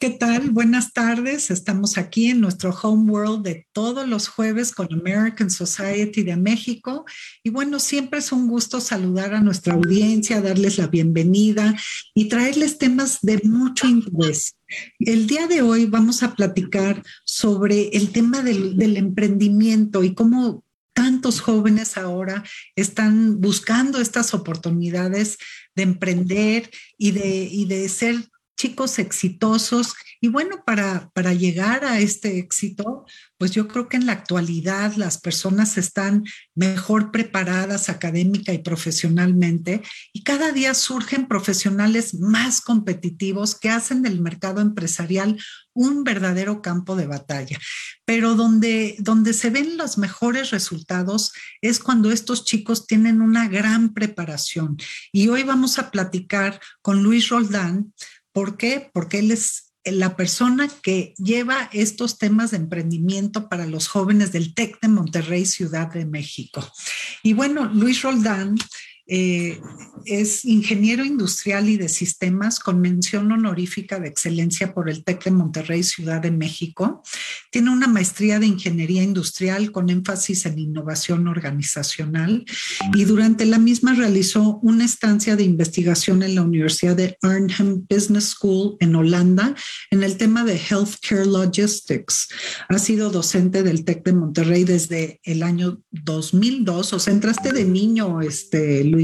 [0.00, 0.48] ¿Qué tal?
[0.48, 1.50] Buenas tardes.
[1.50, 7.04] Estamos aquí en nuestro home world de todos los jueves con American Society de México.
[7.44, 11.76] Y bueno, siempre es un gusto saludar a nuestra audiencia, darles la bienvenida
[12.14, 14.56] y traerles temas de mucho interés.
[15.00, 20.64] El día de hoy vamos a platicar sobre el tema del, emprendimiento y cómo
[20.94, 22.42] tantos jóvenes ahora
[22.74, 25.36] están buscando estas oportunidades
[25.74, 28.16] de emprender y de, y de ser
[28.60, 29.94] chicos exitosos.
[30.20, 33.06] Y bueno, para, para llegar a este éxito,
[33.38, 36.24] pues yo creo que en la actualidad las personas están
[36.54, 39.80] mejor preparadas académica y profesionalmente
[40.12, 45.38] y cada día surgen profesionales más competitivos que hacen del mercado empresarial
[45.72, 47.58] un verdadero campo de batalla.
[48.04, 53.94] Pero donde, donde se ven los mejores resultados es cuando estos chicos tienen una gran
[53.94, 54.76] preparación.
[55.12, 57.94] Y hoy vamos a platicar con Luis Roldán
[58.32, 58.90] ¿Por qué?
[58.92, 64.54] Porque él es la persona que lleva estos temas de emprendimiento para los jóvenes del
[64.54, 66.66] TEC de Monterrey, Ciudad de México.
[67.22, 68.56] Y bueno, Luis Roldán
[69.12, 69.60] eh,
[70.04, 75.30] es ingeniero industrial y de sistemas con mención honorífica de excelencia por el TEC de
[75.32, 77.02] Monterrey, Ciudad de México.
[77.50, 82.44] Tiene una maestría de ingeniería industrial con énfasis en innovación organizacional
[82.94, 88.28] y durante la misma realizó una estancia de investigación en la Universidad de Arnhem Business
[88.28, 89.54] School en Holanda
[89.90, 92.28] en el tema de Healthcare Logistics.
[92.68, 97.64] Ha sido docente del TEC de Monterrey desde el año 2002, o sea, entraste de
[97.64, 98.99] niño, este, Luis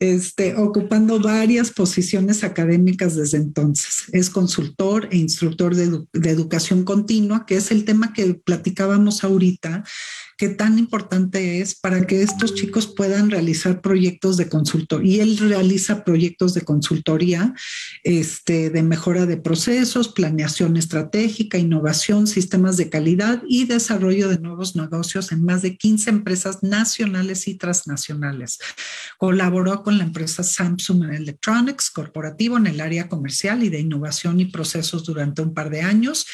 [0.00, 4.04] este, ocupando varias posiciones académicas desde entonces.
[4.12, 9.84] Es consultor e instructor de, de educación continua, que es el tema que platicábamos ahorita,
[10.42, 15.08] qué tan importante es para que estos chicos puedan realizar proyectos de consultoría.
[15.08, 17.54] Y él realiza proyectos de consultoría
[18.02, 24.74] este, de mejora de procesos, planeación estratégica, innovación, sistemas de calidad y desarrollo de nuevos
[24.74, 28.58] negocios en más de 15 empresas nacionales y transnacionales.
[29.18, 34.46] Colaboró con la empresa Samsung Electronics Corporativo en el área comercial y de innovación y
[34.46, 36.26] procesos durante un par de años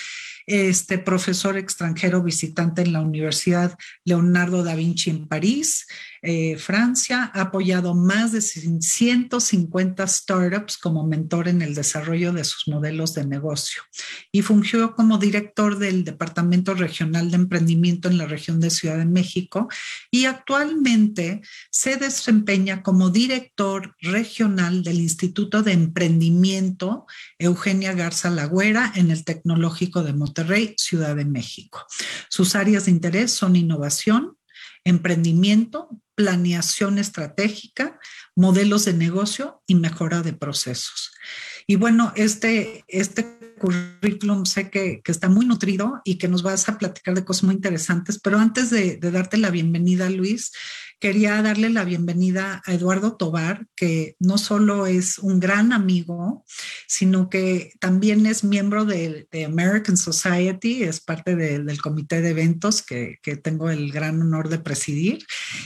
[0.49, 5.87] este profesor extranjero visitante en la Universidad Leonardo da Vinci en París,
[6.23, 12.69] eh, Francia, ha apoyado más de 150 startups como mentor en el desarrollo de sus
[12.69, 13.83] modelos de negocio
[14.33, 19.05] y fungió como director del Departamento Regional de Emprendimiento en la región de Ciudad de
[19.05, 19.69] México
[20.11, 27.07] y actualmente se desempeña como director regional del Instituto de Emprendimiento
[27.39, 31.87] Eugenia Garza Lagüera en el Tecnológico de Monterrey, Ciudad de México.
[32.29, 34.38] Sus áreas de interés son innovación,
[34.89, 37.99] emprendimiento, planeación estratégica,
[38.35, 41.13] modelos de negocio y mejora de procesos.
[41.67, 46.69] Y bueno, este, este currículum sé que, que, está muy nutrido y que nos vas
[46.69, 50.53] a platicar de cosas muy interesantes, pero antes de, de darte la bienvenida, Luis,
[51.01, 56.45] quería darle la bienvenida a Eduardo Tobar, que no solo es un gran amigo,
[56.89, 62.83] sino que también es miembro de, American Society, es parte de, del comité de eventos
[62.83, 65.25] que, que, tengo el gran honor de presidir.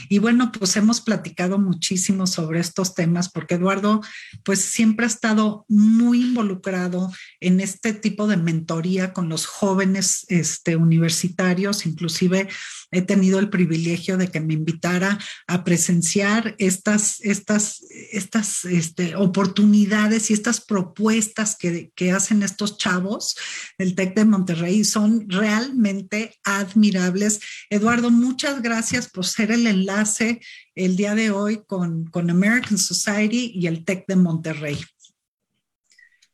[0.09, 4.01] Y bueno, pues hemos platicado muchísimo sobre estos temas porque Eduardo
[4.43, 10.75] pues siempre ha estado muy involucrado en este tipo de mentoría con los jóvenes este,
[10.75, 12.47] universitarios, inclusive
[12.91, 15.17] he tenido el privilegio de que me invitara
[15.47, 23.35] a presenciar estas, estas, estas este, oportunidades y estas propuestas que, hacen estos chavos
[23.77, 24.83] del TEC de Monterrey.
[24.83, 27.39] Son realmente admirables.
[27.69, 30.41] Eduardo, muchas gracias por ser el enlace
[30.75, 34.77] el día de hoy con, con American Society y el TEC de Monterrey.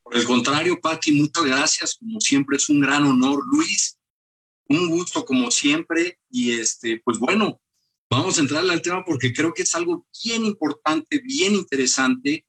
[0.02, 1.96] Por el contrario, Patti, muchas gracias.
[2.00, 4.00] Como siempre, es un gran honor, Luis
[4.70, 7.60] un gusto como siempre y este, pues bueno,
[8.10, 12.46] vamos a entrarle al tema porque creo que es algo bien importante, bien interesante,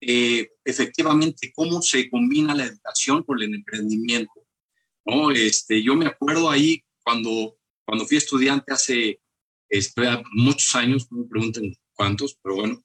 [0.00, 4.46] eh, efectivamente, cómo se combina la educación con el emprendimiento.
[5.04, 5.30] ¿no?
[5.30, 9.20] Este, yo me acuerdo ahí cuando, cuando fui estudiante hace
[9.68, 10.02] este,
[10.32, 12.84] muchos años, no me pregunten cuántos, pero bueno,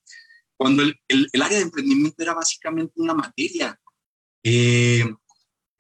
[0.57, 3.79] cuando el, el, el área de emprendimiento era básicamente una materia.
[4.44, 5.05] Eh,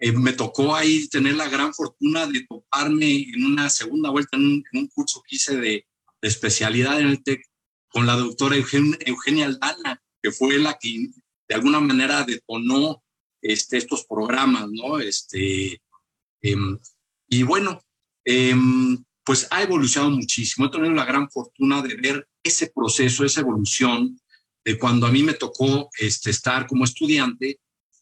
[0.05, 4.61] eh, me tocó ahí tener la gran fortuna de toparme en una segunda vuelta en
[4.73, 5.87] un, curso que hice de,
[6.27, 7.45] especialidad en el TEC
[7.89, 11.09] con la doctora Eugenia Aldana, que fue la que
[11.47, 13.03] de alguna manera detonó
[13.41, 14.99] este, estos programas, ¿no?
[14.99, 15.81] Este,
[16.41, 16.79] em,
[17.27, 17.81] y bueno,
[18.25, 20.65] em, pues ha evolucionado muchísimo.
[20.65, 24.19] He tenido la gran fortuna de ver ese proceso, esa evolución
[24.65, 27.59] de cuando a mí me tocó este, estar como estudiante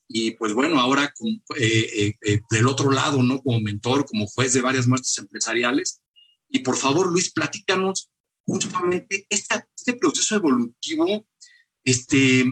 [0.07, 1.13] y pues bueno, ahora
[1.57, 3.41] eh, eh, del otro lado, ¿no?
[3.41, 6.01] Como mentor, como juez de varias muestras empresariales.
[6.50, 8.10] Y por favor, Luis, platícanos
[8.45, 11.25] justamente este proceso evolutivo,
[11.83, 12.45] este,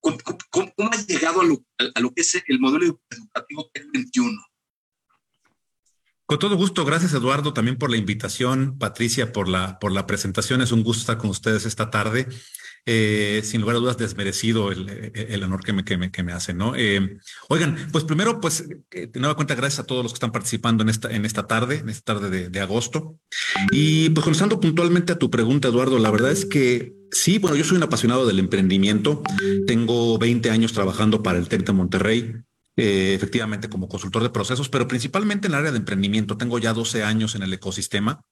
[0.00, 0.18] ¿cómo,
[0.50, 4.32] cómo, has llegado a lo, a lo, que es el modelo educativo 21?
[6.26, 10.62] Con todo gusto, gracias Eduardo también por la invitación, Patricia por la, por la presentación.
[10.62, 12.26] Es un gusto estar con ustedes esta tarde.
[12.84, 16.74] Eh, sin lugar a dudas, desmerecido el, el honor que me, que hacen, ¿no?
[16.74, 17.18] Eh,
[17.48, 20.88] oigan, pues primero, pues, de nueva cuenta, gracias a todos los que están participando en
[20.88, 23.18] esta, en esta tarde, en esta tarde de, agosto.
[23.70, 27.62] Y pues, contestando puntualmente a tu pregunta, Eduardo, la verdad es que sí, bueno, yo
[27.62, 29.22] soy un apasionado del emprendimiento.
[29.68, 32.34] Tengo 20 años trabajando para el TEC de Monterrey.
[32.74, 36.38] Eh, efectivamente como consultor de procesos, pero principalmente en el área de emprendimiento.
[36.38, 38.24] Tengo ya 12 años en el ecosistema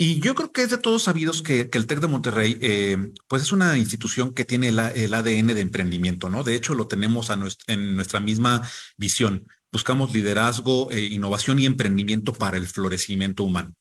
[0.00, 3.42] y yo creo que es de todos sabidos que, el TEC de Monterrey, eh, pues
[3.42, 6.44] es una institución que tiene el, ADN de emprendimiento, ¿no?
[6.44, 7.32] De hecho, lo tenemos
[7.66, 8.62] en nuestra misma
[8.96, 9.48] visión.
[9.72, 13.74] Buscamos liderazgo, eh, innovación y emprendimiento para el florecimiento humano.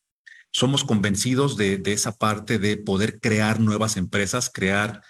[0.51, 5.03] Somos convencidos de, de esa parte de poder crear nuevas empresas, crear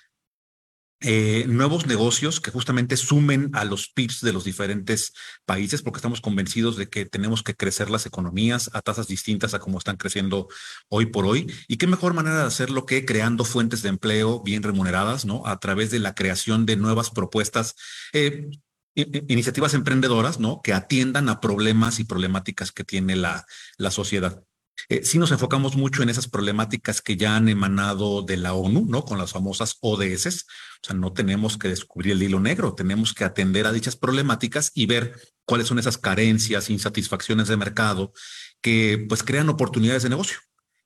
[1.01, 5.13] eh, nuevos negocios que justamente sumen a los PIBs de los diferentes
[5.45, 9.59] países, porque estamos convencidos de que tenemos que crecer las economías a tasas distintas a
[9.59, 10.47] como están creciendo
[10.89, 11.51] hoy por hoy.
[11.67, 15.45] Y qué mejor manera de hacerlo que creando fuentes de empleo bien remuneradas, ¿no?
[15.45, 17.75] A través de la creación de nuevas propuestas.
[18.13, 18.49] Eh,
[18.95, 20.61] iniciativas emprendedoras, ¿no?
[20.63, 23.45] Que atiendan a problemas y problemáticas que tiene la,
[23.77, 24.46] la sociedad.
[24.89, 28.85] Eh, sí nos enfocamos mucho en esas problemáticas que ya han emanado de la ONU,
[28.87, 29.03] ¿no?
[29.03, 30.45] Con las famosas ODS.
[30.83, 34.71] O sea, no tenemos que descubrir el hilo negro, tenemos que atender a dichas problemáticas
[34.73, 38.13] y ver cuáles son esas carencias, insatisfacciones de mercado
[38.61, 40.39] que pues crean oportunidades de negocio,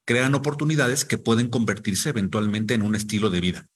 [0.05, 3.67] crean oportunidades que pueden convertirse eventualmente en un estilo de vida.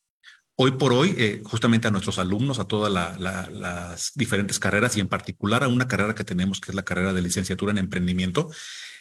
[0.58, 5.10] Hoy por hoy, eh, justamente a nuestros alumnos, a todas las diferentes carreras y en
[5.10, 8.50] particular a una carrera que tenemos que es la carrera de licenciatura en emprendimiento,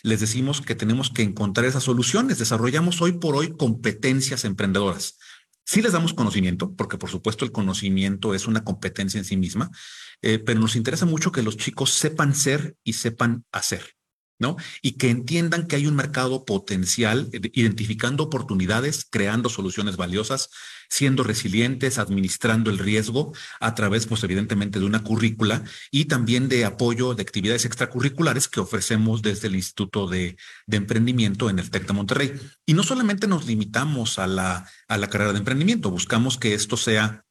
[0.04, 2.38] les decimos que tenemos que encontrar esas soluciones.
[2.38, 5.18] Desarrollamos hoy por hoy competencias emprendedoras.
[5.64, 9.70] Sí les damos conocimiento, porque por supuesto el conocimiento es una competencia en sí misma,
[10.20, 13.94] eh, pero nos interesa mucho que los chicos sepan ser y sepan hacer.
[14.38, 14.56] ¿no?
[14.82, 20.50] Y que entiendan que hay un mercado potencial, eh, identificando oportunidades, creando soluciones valiosas,
[20.88, 26.64] siendo resilientes, administrando el riesgo a través, pues evidentemente, de una currícula y también de
[26.64, 30.36] apoyo de actividades extracurriculares que ofrecemos desde el Instituto de,
[30.66, 32.40] de Emprendimiento en el TEC de Monterrey.
[32.66, 36.76] Y no solamente nos limitamos a la, a la carrera de emprendimiento, buscamos que esto
[36.76, 37.24] sea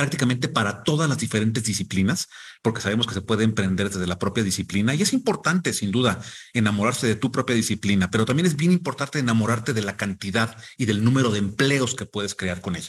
[0.00, 2.26] prácticamente para todas las diferentes disciplinas,
[2.62, 6.22] porque sabemos que se puede emprender desde la propia disciplina y es importante, sin duda,
[6.54, 10.86] enamorarse de tu propia disciplina, pero también es bien importante enamorarte de la cantidad y
[10.86, 12.88] del número de empleos que puedes crear con ella.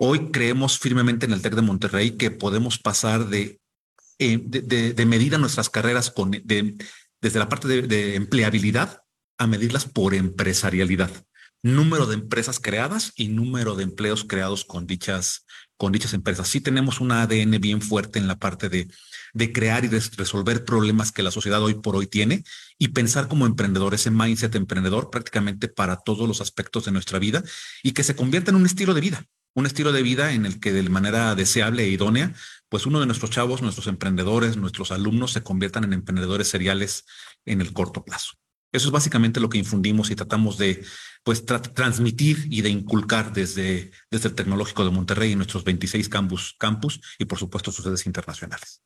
[0.00, 3.60] Hoy creemos firmemente en el TEC de Monterrey que podemos pasar de,
[4.18, 6.12] eh, de, nuestras carreras
[7.20, 8.98] desde la parte de empleabilidad
[9.38, 11.24] a medirlas por empresarialidad
[11.62, 15.46] número de empresas creadas y número de empleos creados con dichas,
[15.82, 16.46] con dichas empresas.
[16.46, 18.86] Sí tenemos un ADN bien fuerte en la parte de,
[19.32, 22.44] de crear y de resolver problemas que la sociedad hoy por hoy tiene
[22.78, 27.42] y pensar como emprendedor, ese mindset emprendedor prácticamente para todos los aspectos de nuestra vida
[27.82, 30.60] y que se convierta en un estilo de vida, un estilo de vida en el
[30.60, 32.32] que de manera deseable e idónea,
[32.68, 37.06] pues uno de nuestros chavos, nuestros emprendedores, nuestros alumnos se conviertan en emprendedores seriales
[37.44, 38.34] en el corto plazo.
[38.72, 40.82] Eso es básicamente lo que infundimos y tratamos de
[41.22, 46.56] pues, transmitir y de inculcar desde, desde el Tecnológico de Monterrey en nuestros 26 campus,
[46.58, 48.82] campus y por supuesto sus sedes internacionales.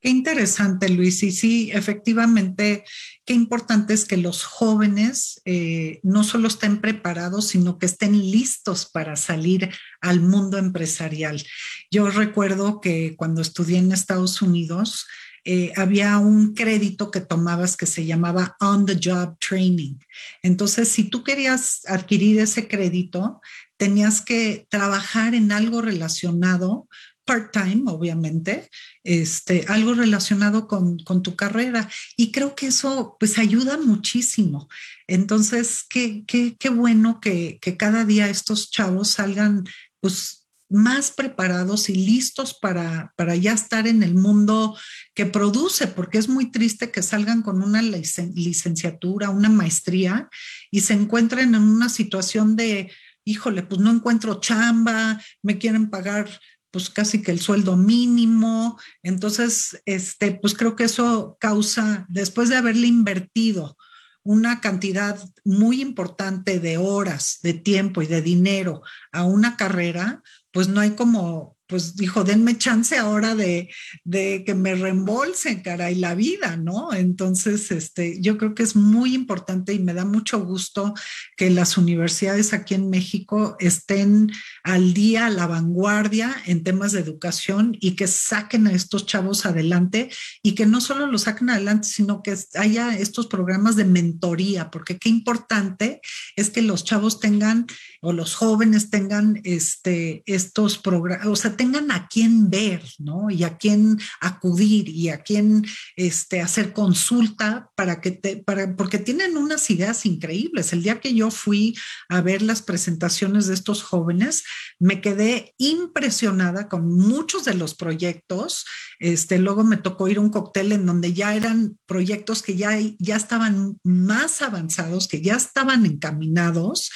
[0.00, 1.24] Qué interesante, Luis.
[1.24, 2.84] Y sí, efectivamente,
[3.24, 8.88] qué importante es que los jóvenes eh, no solo estén preparados, sino que estén listos
[8.88, 11.44] para salir al mundo empresarial.
[11.90, 15.06] Yo recuerdo que cuando estudié en Estados Unidos,
[15.44, 19.96] eh, había un crédito que tomabas que se llamaba On the Job Training.
[20.42, 23.40] Entonces, si tú querías adquirir ese crédito,
[23.76, 26.88] tenías que trabajar en algo relacionado
[27.28, 28.70] part-time, obviamente,
[29.04, 31.88] este, algo relacionado con, tu carrera.
[32.16, 34.68] Y creo que eso pues ayuda muchísimo.
[35.06, 39.64] Entonces, qué, qué, qué bueno que, que, cada día estos chavos salgan
[40.00, 40.37] pues
[40.68, 44.76] más preparados y listos para, para ya estar en el mundo
[45.14, 50.28] que produce, porque es muy triste que salgan con una licenciatura, una maestría
[50.70, 52.92] y se encuentren en una situación de,
[53.24, 56.28] híjole, pues no encuentro chamba, me quieren pagar
[56.70, 58.78] pues casi que el sueldo mínimo.
[59.02, 63.76] Entonces, este, pues creo que eso causa, después de haberle invertido
[64.22, 70.68] una cantidad muy importante de horas, de tiempo y de dinero a una carrera, pues
[70.68, 73.68] no hay como pues dijo, denme chance ahora de,
[74.02, 76.94] de que me reembolsen, caray, la vida, ¿no?
[76.94, 80.94] Entonces, este, yo creo que es muy importante y me da mucho gusto
[81.36, 84.32] que las universidades aquí en México estén
[84.64, 89.44] al día, a la vanguardia en temas de educación y que saquen a estos chavos
[89.44, 90.08] adelante
[90.42, 94.98] y que no solo los saquen adelante, sino que haya estos programas de mentoría, porque
[94.98, 96.00] qué importante
[96.34, 97.66] es que los chavos tengan
[98.00, 103.28] o los jóvenes tengan este, estos programas, o sea, tengan a quién ver, ¿no?
[103.28, 108.98] Y a quién acudir y a quién este, hacer consulta para que te, para, porque
[108.98, 110.72] tienen unas ideas increíbles.
[110.72, 111.76] El día que yo fui
[112.08, 114.44] a ver las presentaciones de estos jóvenes,
[114.78, 118.64] me quedé impresionada con muchos de los proyectos.
[119.00, 122.78] Este, luego me tocó ir a un cóctel en donde ya eran proyectos que ya,
[122.98, 126.90] ya estaban más avanzados, que ya estaban encaminados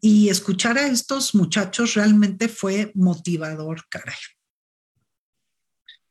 [0.00, 3.84] y escuchar a estos muchachos realmente fue motivador,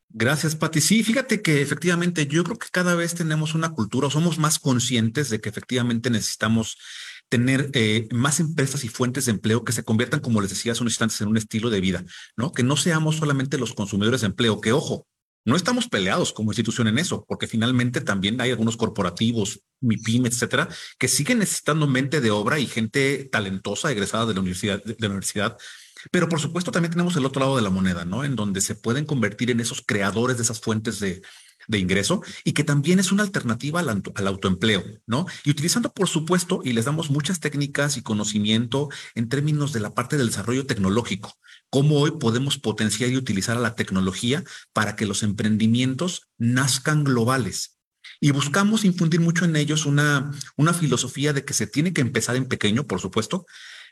[0.09, 0.79] Gracias, Pati.
[0.79, 5.29] Sí, fíjate que efectivamente yo creo que cada vez tenemos una cultura, somos más conscientes
[5.29, 6.77] de que efectivamente necesitamos
[7.27, 10.83] tener eh, más empresas y fuentes de empleo que se conviertan, como les decía hace
[10.83, 12.05] unos instantes, en un estilo de vida,
[12.37, 12.53] ¿no?
[12.53, 15.05] Que no seamos solamente los consumidores de empleo, que ojo,
[15.43, 20.69] no estamos peleados como institución en eso, porque finalmente también hay algunos corporativos, MIPIM, etcétera,
[20.97, 25.07] que siguen necesitando mente de obra y gente talentosa egresada de la universidad, de la
[25.07, 25.57] universidad.
[26.11, 28.23] Pero por supuesto también tenemos el otro lado de la moneda, ¿no?
[28.23, 31.21] En donde se pueden convertir en esos creadores de esas fuentes de,
[31.67, 35.25] de ingreso y que también es una alternativa al, al, autoempleo, ¿no?
[35.43, 39.93] Y utilizando, por supuesto, y les damos muchas técnicas y conocimiento en términos de la
[39.93, 41.33] parte del desarrollo tecnológico,
[41.69, 44.43] cómo hoy podemos potenciar y utilizar a la tecnología
[44.73, 47.77] para que los emprendimientos nazcan globales.
[48.21, 52.35] Y buscamos infundir mucho en ellos una, una filosofía de que se tiene que empezar
[52.35, 53.45] en pequeño, por supuesto,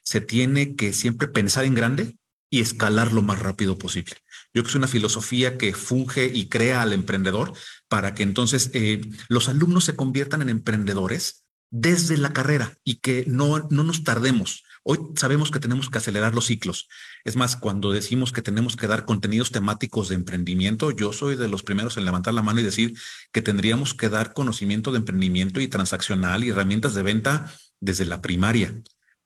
[0.03, 2.15] se tiene que siempre pensar en grande
[2.49, 4.15] y escalar lo más rápido posible.
[4.53, 7.53] Yo creo que es una filosofía que funge y crea al emprendedor
[7.87, 13.25] para que entonces eh, los alumnos se conviertan en emprendedores desde la carrera y que
[13.27, 14.63] no, no nos tardemos.
[14.83, 16.87] Hoy sabemos que tenemos que acelerar los ciclos.
[17.23, 21.47] Es más, cuando decimos que tenemos que dar contenidos temáticos de emprendimiento, yo soy de
[21.47, 22.93] los primeros en levantar la mano y decir
[23.31, 28.21] que tendríamos que dar conocimiento de emprendimiento y transaccional y herramientas de venta desde la
[28.21, 28.75] primaria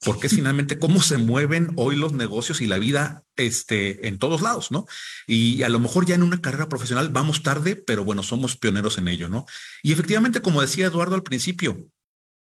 [0.03, 4.41] porque es finalmente cómo se mueven hoy los negocios y la vida este, en todos
[4.41, 4.85] lados, ¿no?
[5.25, 8.97] Y a lo mejor ya en una carrera profesional vamos tarde, pero bueno, somos pioneros
[8.97, 9.45] en ello, ¿no?
[9.81, 11.89] Y efectivamente, como decía Eduardo al principio,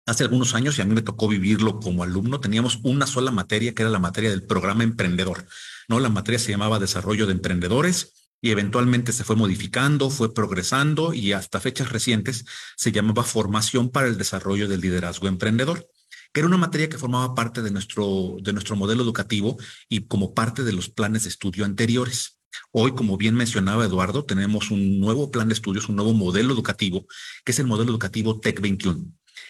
[0.06, 3.74] hace algunos años, y a mí me tocó vivirlo como alumno, teníamos una sola materia,
[3.74, 5.46] que era la materia del programa emprendedor,
[5.90, 6.00] ¿no?
[6.00, 11.34] La materia se llamaba Desarrollo de Emprendedores y eventualmente se fue modificando, fue progresando y
[11.34, 12.46] hasta fechas recientes
[12.78, 15.88] se llamaba Formación para el Desarrollo del Liderazgo Emprendedor
[16.32, 19.58] que era una materia que formaba parte de nuestro, de nuestro modelo educativo
[19.90, 22.40] y como parte de los planes de estudio anteriores.
[22.72, 27.06] Hoy, como bien mencionaba Eduardo, tenemos un nuevo plan de estudios, un nuevo modelo educativo,
[27.46, 29.06] que es el modelo educativo TEC 21,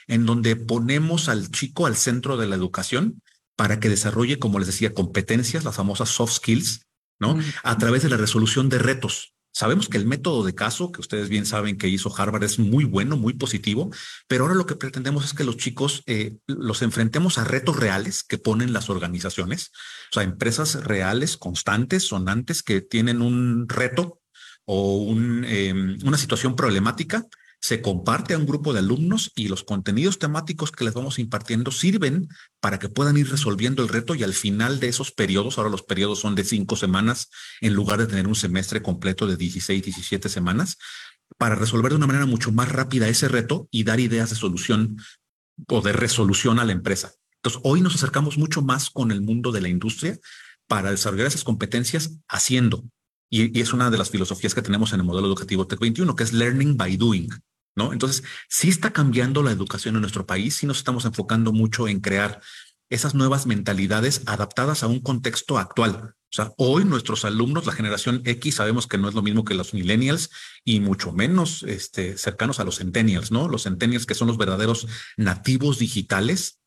[0.07, 3.21] en donde ponemos al chico al centro de la educación
[3.55, 6.88] para que desarrolle, como les decía, competencias, las famosas soft skills,
[7.19, 7.38] ¿no?
[7.63, 9.30] A través de la resolución de retos.
[9.53, 12.86] Sabemos que el método de caso, que ustedes bien saben que hizo Harvard, es muy
[12.86, 13.89] bueno, muy positivo,
[14.27, 18.24] pero ahora lo que pretendemos es que los chicos eh, los enfrentemos a retos reales
[18.24, 19.72] que ponen las organizaciones,
[20.12, 24.22] o sea, empresas reales, constantes, sonantes, que tienen un reto
[24.65, 27.27] o em, una situación problemática
[27.61, 31.71] se comparte a un grupo de alumnos y los contenidos temáticos que les vamos impartiendo
[31.71, 32.27] sirven
[32.59, 35.83] para que puedan ir resolviendo el reto y al final de esos periodos, ahora los
[35.83, 37.29] periodos son de cinco semanas
[37.61, 40.77] en lugar de tener un semestre completo de 16, 17 semanas,
[41.37, 44.97] para resolver de una manera mucho más rápida ese reto y dar ideas de solución
[45.67, 47.13] o de resolución a la empresa.
[47.35, 50.19] Entonces, hoy nos acercamos mucho más con el mundo de la industria
[50.67, 52.83] para desarrollar esas competencias haciendo.
[53.29, 56.23] Y, es una de las filosofías que tenemos en el modelo educativo TEC 21, que
[56.23, 57.29] es learning by doing.
[57.75, 57.93] ¿No?
[57.93, 61.99] Entonces, sí está cambiando la educación en nuestro país, sí nos estamos enfocando mucho en
[61.99, 62.41] crear
[62.89, 66.13] esas nuevas mentalidades adaptadas a un contexto actual.
[66.31, 69.53] O sea, hoy nuestros alumnos, la generación X, sabemos que no es lo mismo que
[69.53, 70.29] los millennials
[70.63, 73.49] y mucho menos este, cercanos a los centennials, ¿no?
[73.49, 74.87] Los centennials que son los verdaderos
[75.17, 76.59] nativos digitales.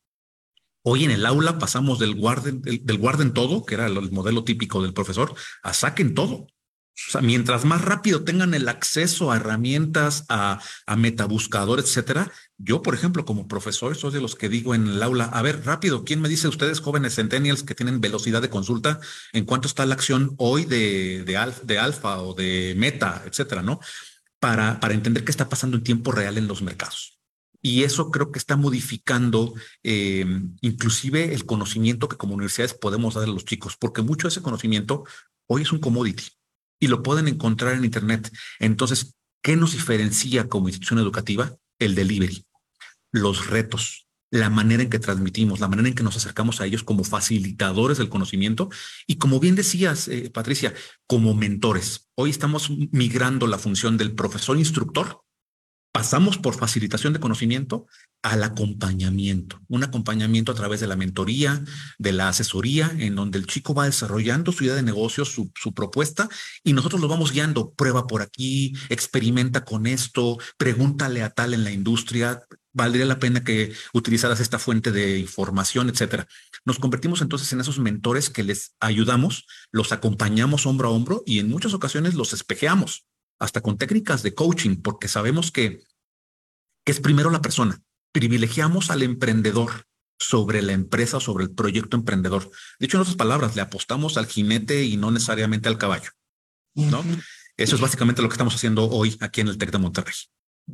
[0.83, 4.43] Hoy en el aula pasamos del guarden, del, del guarden todo, que era el modelo
[4.43, 5.33] típico del profesor,
[5.63, 6.47] a saquen todo.
[6.95, 12.31] O sea, mientras más rápido tengan el acceso a herramientas, a, a metabuscador, etcétera.
[12.57, 15.65] Yo, por ejemplo, como profesor, soy de los que digo en el aula, a ver,
[15.65, 19.01] rápido, ¿quién me dice ustedes, jóvenes centennials que tienen velocidad de consulta,
[19.33, 23.81] en cuánto está la acción hoy de, de, alfa, o de meta, etcétera, ¿no?
[24.39, 27.19] Para, para entender qué está pasando en tiempo real en los mercados.
[27.61, 30.25] Y eso creo que está modificando eh,
[30.61, 34.41] inclusive el conocimiento que como universidades podemos dar a los chicos, porque mucho de ese
[34.41, 35.03] conocimiento
[35.47, 36.25] hoy es un commodity
[36.79, 38.31] y lo pueden encontrar en Internet.
[38.59, 41.55] Entonces, ¿qué nos diferencia como institución educativa?
[41.79, 42.45] El delivery,
[43.11, 46.83] los retos, la manera en que transmitimos, la manera en que nos acercamos a ellos
[46.83, 48.69] como facilitadores del conocimiento
[49.07, 50.73] y como bien decías, eh, Patricia,
[51.07, 52.09] como mentores.
[52.15, 55.24] Hoy estamos migrando la función del profesor instructor
[55.95, 57.87] pasamos por facilitación de conocimiento
[58.21, 61.63] al acompañamiento, un acompañamiento a través de la mentoría,
[61.97, 66.27] de la asesoría, en donde el chico va desarrollando su idea de negocio, su, propuesta,
[66.65, 71.63] y nosotros lo vamos guiando, prueba por aquí, experimenta con esto, pregúntale a tal en
[71.63, 72.41] la industria,
[72.73, 76.27] valdría la pena que utilizaras esta fuente de información, etcétera.
[76.65, 81.39] Nos convertimos entonces en esos mentores que les ayudamos, los acompañamos hombro a hombro y
[81.39, 83.05] en muchas ocasiones los espejeamos
[83.39, 85.83] hasta con técnicas de coaching, porque sabemos que,
[86.85, 87.81] es primero la persona.
[88.11, 89.85] Privilegiamos al emprendedor
[90.19, 92.49] sobre la empresa sobre el proyecto emprendedor.
[92.79, 96.11] Dicho en otras palabras, le apostamos al jinete y no necesariamente al caballo.
[96.75, 97.03] ¿no?
[97.57, 100.13] Eso es básicamente lo que estamos haciendo hoy aquí en el TEC de Monterrey.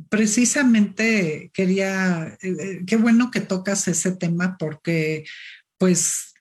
[0.08, 5.24] Precisamente quería, eh, eh, qué bueno que tocas ese tema porque
[5.78, 6.32] pues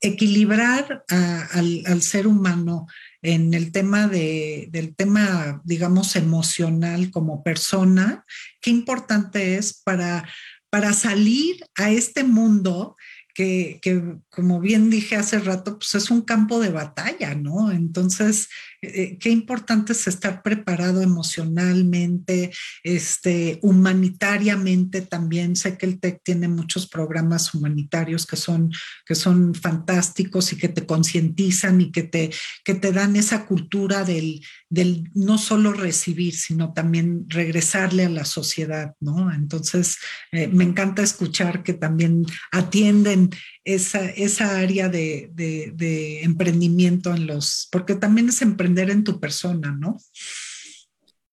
[0.00, 2.86] equilibrar al, al, ser humano
[3.22, 8.24] en el tema de, del tema, digamos, emocional como persona,
[8.60, 10.28] qué importante es para,
[10.70, 12.96] para salir a este mundo
[13.34, 17.70] que, que, como bien dije hace rato, pues es un campo de batalla, ¿no?
[17.70, 18.48] Entonces,
[18.82, 22.50] eh, qué importante es estar preparado emocionalmente,
[22.82, 25.54] este, humanitariamente también.
[25.54, 28.70] Sé que el TEC tiene muchos programas humanitarios que son,
[29.04, 32.30] que son fantásticos y que te concientizan y que te,
[32.64, 38.24] que te dan esa cultura del, del no solo recibir, sino también regresarle a la
[38.24, 39.30] sociedad, ¿no?
[39.32, 39.98] Entonces,
[40.32, 43.30] eh, me encanta escuchar que también atienden
[43.64, 49.76] esa, esa área de, de, emprendimiento en los, porque también es emprender en tu persona,
[49.78, 49.98] ¿no?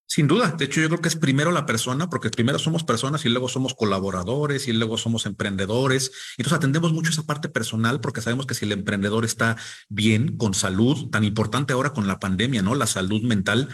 [0.10, 3.26] Sin duda, de hecho yo creo que es primero la persona, porque primero somos personas
[3.26, 6.12] y luego somos colaboradores y luego somos emprendedores.
[6.38, 9.58] Entonces atendemos mucho esa parte personal porque sabemos que si el emprendedor está
[9.90, 12.74] bien, con salud, tan importante ahora con la pandemia, ¿no?
[12.74, 13.68] La salud mental,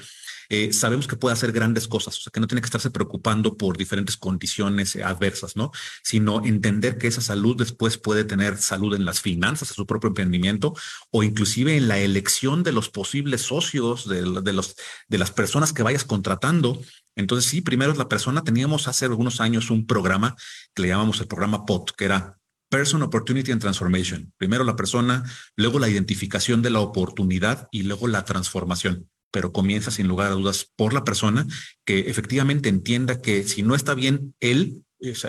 [0.56, 3.58] eh, sabemos que puede hacer grandes cosas, o sea, que no tiene que estarse preocupando
[3.58, 5.72] por diferentes condiciones adversas, ¿no?
[6.04, 10.10] Sino entender que esa salud después puede tener salud en las finanzas, en su propio
[10.10, 10.76] emprendimiento
[11.10, 16.80] o inclusive en la elección de los posibles socios, de las personas que vayas contratando.
[17.16, 18.44] Entonces, sí, primero es la persona.
[18.44, 20.36] Teníamos hace algunos años un programa
[20.76, 22.38] que le llamamos el programa POT, que era
[22.70, 24.32] Person, Opportunity and Transformation.
[24.38, 25.24] Primero la persona,
[25.56, 30.36] luego la identificación de la oportunidad y luego la transformación pero comienza sin lugar a
[30.36, 31.48] dudas por la persona
[31.86, 34.84] que efectivamente entienda que si no está bien él,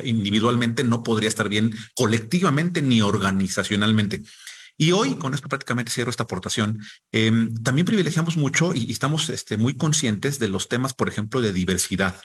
[0.04, 4.22] individualmente, no podría estar bien colectivamente ni organizacionalmente.
[4.76, 6.80] Y hoy, con esto prácticamente cierro esta aportación,
[7.12, 11.52] em, también privilegiamos mucho y, estamos este, muy conscientes de los temas, por ejemplo, de
[11.52, 12.20] diversidad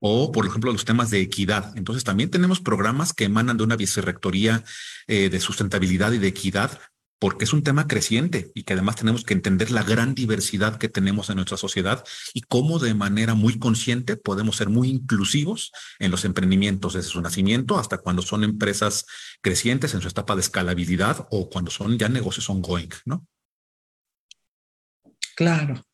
[0.00, 1.76] o, por ejemplo, los temas de equidad.
[1.76, 4.64] Entonces, también tenemos programas que emanan de una vicerrectoría
[5.08, 6.80] eh, de sustentabilidad y de equidad
[7.18, 10.88] porque es un tema creciente y que además tenemos que entender la gran diversidad que
[10.88, 16.10] tenemos en nuestra sociedad y cómo de manera muy consciente podemos ser muy inclusivos en
[16.10, 19.06] los emprendimientos desde su nacimiento hasta cuando son empresas
[19.40, 23.26] crecientes en su etapa de escalabilidad o cuando son ya negocios ongoing, ¿no?
[25.36, 25.84] Claro.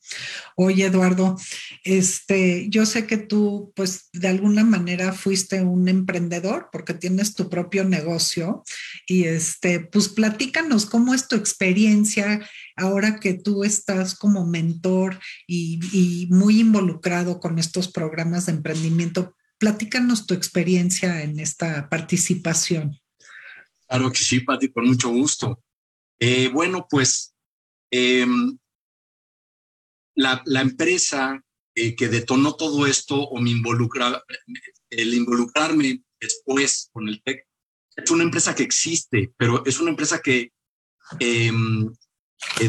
[0.55, 1.37] Oye, Eduardo,
[1.83, 7.51] este, yo sé que tú, pues, de alguna manera fuiste un emprendedor porque tienes tu
[7.51, 8.63] propio negocio
[9.09, 16.29] y, este, pues, platícanos cómo es tu experiencia ahora que tú estás como mentor y,
[16.31, 19.35] muy involucrado con estos programas de emprendimiento.
[19.59, 22.97] Platícanos tu experiencia en esta participación.
[23.89, 25.61] Claro que sí, Pati, con mucho gusto.
[26.21, 27.35] Eh, bueno, pues
[27.91, 28.57] em,
[30.15, 31.43] la, empresa
[31.75, 34.23] eh, que detonó todo esto o me involucra,
[34.91, 37.47] el involucrarme después con el TEC,
[37.97, 40.53] es una empresa que existe, pero es una empresa que,
[41.21, 41.93] em,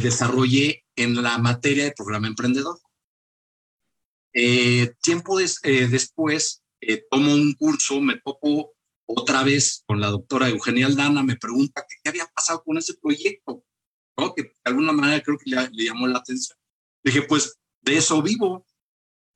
[0.01, 2.77] desarrollé en la materia de programa emprendedor.
[4.33, 6.61] Eh, tiempo eh, después
[7.09, 8.73] tomo un curso, me topo
[9.05, 13.63] otra vez con la doctora Eugenia Aldana, me pregunta qué había pasado con ese proyecto,
[14.17, 14.33] ¿no?
[14.33, 16.57] que de alguna manera creo que le llamó la atención.
[17.03, 18.65] Dije, pues de eso vivo.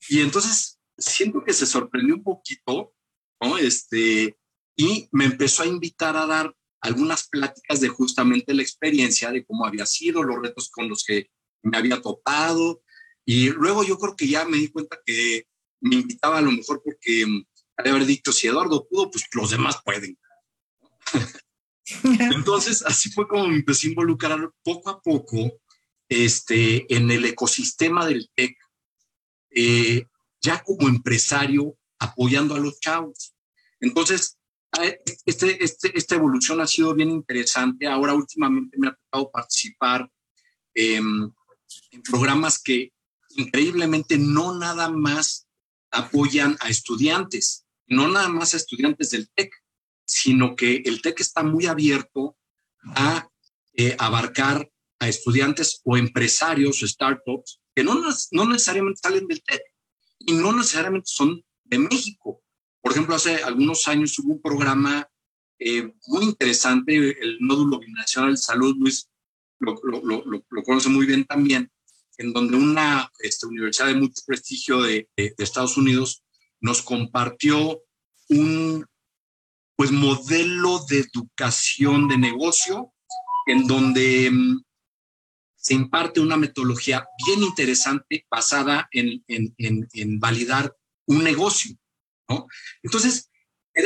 [0.10, 2.94] Y entonces siento que se sorprendió un poquito,
[3.42, 3.58] ¿no?
[3.58, 4.38] Este,
[4.76, 9.66] y me empezó a invitar a dar algunas pláticas de justamente la experiencia de cómo
[9.66, 11.30] había sido, los retos con los que
[11.64, 12.82] me había topado.
[13.26, 15.48] Y luego yo creo que ya me di cuenta que
[15.82, 17.44] me invitaba a lo mejor porque mm,
[17.78, 20.18] había haber dicho, si Eduardo pudo, pues los demás pueden.
[22.04, 25.60] Entonces, así fue como me empecé a involucrar poco a poco
[26.10, 28.58] este, en el ecosistema del TEC,
[29.52, 30.06] eh,
[30.42, 33.34] ya como empresario apoyando a los chavos.
[33.80, 34.38] Entonces,
[35.26, 37.88] este, este, esta evolución ha sido bien interesante.
[37.88, 40.10] Ahora últimamente me ha tocado participar
[40.74, 41.34] en
[42.10, 42.92] programas que
[43.36, 45.48] increíblemente no nada más
[45.92, 49.52] apoyan a estudiantes, no nada más a estudiantes del TEC,
[50.06, 52.38] sino que el TEC está muy abierto
[52.96, 53.30] a
[53.74, 57.96] eh, abarcar a estudiantes o empresarios o startups que no,
[58.32, 59.62] no necesariamente salen del TEC
[60.20, 62.42] y no necesariamente son de México.
[62.82, 65.08] Por ejemplo, hace algunos años hubo un programa
[65.60, 69.10] eh, muy interesante, el Nódulo Binacional de Salud, Luis
[69.60, 71.72] lo, lo, lo, conoce muy bien también,
[72.18, 76.24] en donde una este, universidad de mucho prestigio de, de, Estados Unidos
[76.60, 77.82] nos compartió
[78.30, 78.86] un
[79.76, 82.94] pues, modelo de educación de negocio
[83.48, 84.62] en donde mm,
[85.68, 89.54] se imparte una metodología bien interesante basada en, en,
[89.92, 90.74] en, validar
[91.08, 91.76] un negocio.
[92.30, 92.48] ¿no?
[92.82, 93.30] Entonces,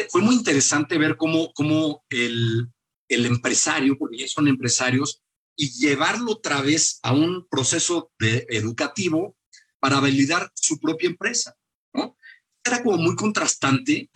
[0.10, 2.68] fue muy interesante ver cómo, cómo el,
[3.10, 5.24] el empresario, porque ya son empresarios,
[5.56, 9.36] y llevarlo otra vez a un proceso educativo
[9.80, 11.58] para validar su propia empresa.
[11.96, 12.16] ¿no?
[12.64, 14.12] Era como muy contrastante,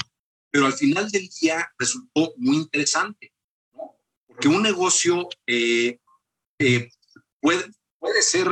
[0.51, 3.33] pero al final del día resultó muy interesante,
[3.73, 3.97] ¿no?
[4.27, 5.97] porque un negocio eh,
[6.59, 6.89] eh,
[7.45, 7.63] Puede,
[7.99, 8.47] puede ser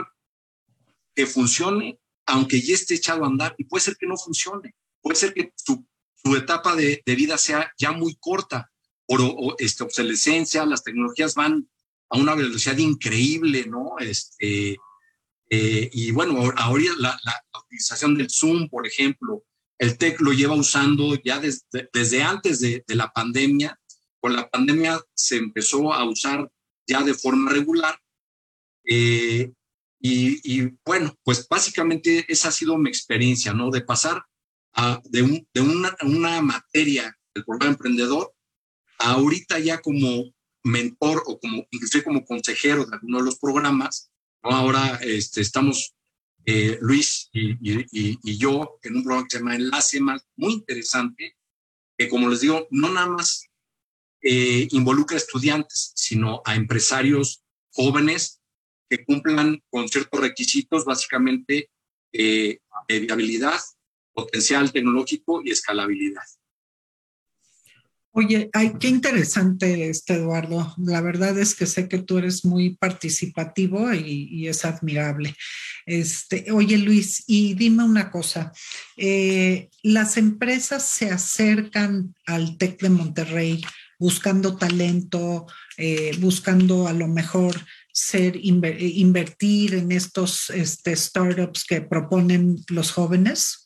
[1.16, 4.76] que funcione, aunque ya esté echado a andar, y puede ser que no funcione.
[5.02, 5.84] Puede ser que su,
[6.38, 8.72] etapa de, de, vida sea ya muy corta
[9.08, 11.68] por o, este, obsolescencia, las tecnologías van
[12.12, 13.96] a una velocidad increíble, ¿no?
[13.98, 14.78] Este,
[15.50, 19.44] eh, y bueno, ahora la, la, utilización del Zoom, por ejemplo,
[19.80, 23.76] el TEC lo lleva usando ya desde, desde antes de, de, la pandemia.
[24.20, 26.48] Con la pandemia se empezó a usar
[26.86, 28.00] ya de forma regular
[28.86, 29.52] eh,
[30.06, 33.72] y, bueno, pues básicamente esa ha sido mi experiencia, ¿no?
[33.72, 34.26] De pasar
[34.74, 38.34] a, de, un, de una, una, materia del programa emprendedor
[39.00, 44.12] a ahorita ya como mentor o como inclusive como consejero de alguno de los programas,
[44.44, 44.52] ¿no?
[44.52, 45.96] Ahora este, estamos
[46.46, 47.88] eh, Luis y, y,
[48.22, 51.38] y, yo en un programa que se llama Enlace Más, muy interesante,
[51.98, 53.48] que como les digo, no nada más
[54.22, 57.42] eh, involucra a estudiantes, sino a empresarios
[57.72, 58.43] jóvenes
[58.94, 61.70] que cumplan con ciertos requisitos, básicamente
[62.12, 63.60] eh, de viabilidad,
[64.14, 66.22] potencial tecnológico y escalabilidad.
[68.12, 70.76] Oye, ay, qué interesante este Eduardo.
[70.78, 75.36] La verdad es que sé que tú eres muy participativo y, es admirable.
[75.88, 78.52] Este, oye, Luis, y dime una cosa.
[78.96, 83.66] Eh, las empresas se acercan al TEC de Monterrey
[83.98, 87.56] buscando talento, eh, buscando a lo mejor
[87.94, 93.63] ser invertir en estos este, startups que proponen los jóvenes?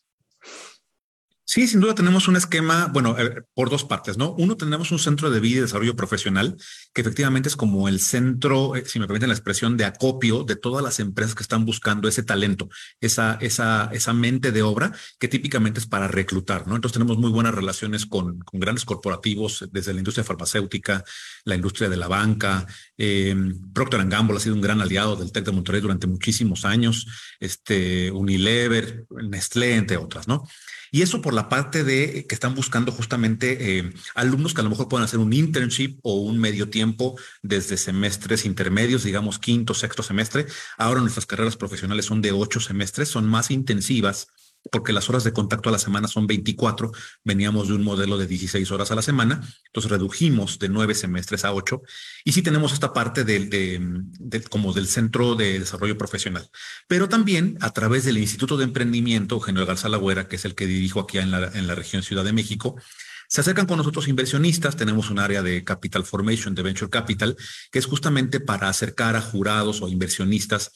[1.50, 4.34] Sí, sin duda tenemos un esquema, bueno, eh, por dos partes, ¿no?
[4.38, 6.58] Uno, tenemos un centro de vida y desarrollo profesional,
[6.94, 10.58] que efectivamente es como el centro, eh, si me permiten la expresión, de acopio de
[10.58, 12.68] todas las empresas que están buscando ese talento,
[13.00, 16.76] esa, esa, esa mente de obra que típicamente es para reclutar, ¿no?
[16.76, 21.06] Entonces tenemos muy buenas relaciones con, con grandes corporativos, desde la industria farmacéutica,
[21.46, 22.68] la industria de la banca.
[22.98, 23.34] Eh,
[23.74, 27.08] Procter Gamble ha sido un gran aliado del TEC de Monterrey durante muchísimos años,
[27.40, 30.44] este, Unilever, Nestlé, entre otras, ¿no?
[30.92, 34.70] Y eso por la parte de que están buscando justamente eh, alumnos que a lo
[34.70, 40.04] mejor puedan hacer un internship o un medio tiempo desde semestres intermedios, digamos quinto, sexto
[40.04, 40.46] semestre.
[40.78, 44.28] Ahora nuestras carreras profesionales son de ocho semestres, son más intensivas
[44.72, 46.92] porque las horas de contacto a la semana son 24,
[47.24, 51.46] veníamos de un modelo de 16 horas a la semana, entonces redujimos de nueve semestres
[51.46, 51.82] a ocho,
[52.26, 56.50] y sí tenemos esta parte del, de, como del Centro de Desarrollo Profesional,
[56.88, 60.68] pero también a través del Instituto de Emprendimiento, Eugenio Garza Lagüera, que es el que
[60.68, 62.76] dirijo aquí en la, en la región Ciudad de México,
[63.30, 67.36] se acercan con nosotros inversionistas, tenemos un área de Capital Formation, de Venture Capital,
[67.72, 70.72] que es justamente para acercar a jurados o inversionistas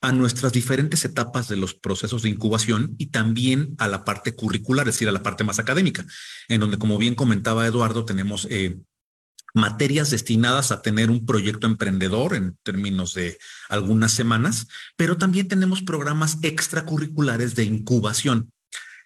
[0.00, 4.88] a nuestras diferentes etapas de los procesos de incubación y también a la parte curricular,
[4.88, 6.04] es decir, a la parte más académica,
[6.48, 8.78] en donde, como bien comentaba Eduardo, tenemos eh,
[9.54, 15.82] materias destinadas a tener un proyecto emprendedor en términos de algunas semanas, pero también tenemos
[15.82, 18.52] programas extracurriculares de incubación.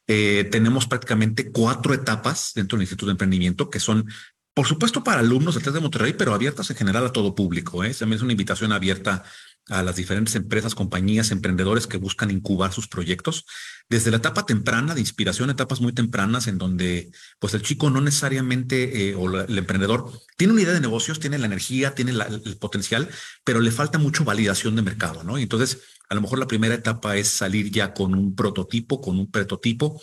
[0.09, 4.07] Eh, tenemos prácticamente cuatro etapas dentro del Instituto de Emprendimiento que son
[4.55, 7.85] por supuesto para alumnos del TED de Monterrey, pero abiertas en general a todo público.
[7.85, 7.95] ¿eh?
[7.95, 9.25] También es una invitación abierta
[9.69, 13.45] a las diferentes empresas, compañías, emprendedores que buscan incubar sus proyectos
[13.89, 18.01] desde la etapa temprana de inspiración, etapas muy tempranas en donde pues el chico no
[18.01, 22.57] necesariamente eh, o el emprendedor tiene una idea de negocios, tiene la energía, tiene el
[22.59, 23.09] potencial,
[23.45, 25.39] pero le falta mucho validación de mercado, ¿no?
[25.39, 29.19] Y entonces a lo mejor la primera etapa es salir ya con un prototipo, con
[29.19, 30.03] un prototipo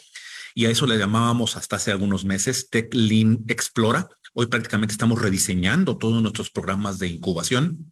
[0.55, 4.07] y a eso le llamábamos hasta hace algunos meses Tech Lean Explora.
[4.33, 7.91] Hoy prácticamente estamos rediseñando todos nuestros programas de incubación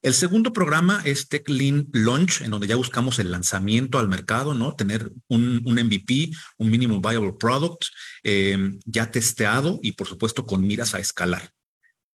[0.00, 4.54] el segundo programa es Tech Lean Launch, en donde ya buscamos el lanzamiento al mercado,
[4.54, 4.74] ¿no?
[4.74, 7.84] Tener un, MVP, un Minimum Viable Product,
[8.22, 11.50] em, ya testeado y por supuesto con miras a escalar.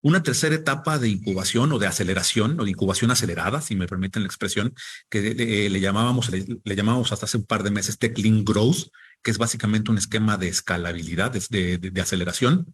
[0.01, 4.23] Una tercera etapa de incubación o de aceleración o de incubación acelerada, si me permiten
[4.23, 4.73] la expresión,
[5.09, 8.89] que le, llamábamos, le, llamábamos hasta hace un par de meses Tech Lean Growth,
[9.21, 12.73] que es básicamente un esquema de escalabilidad, de aceleración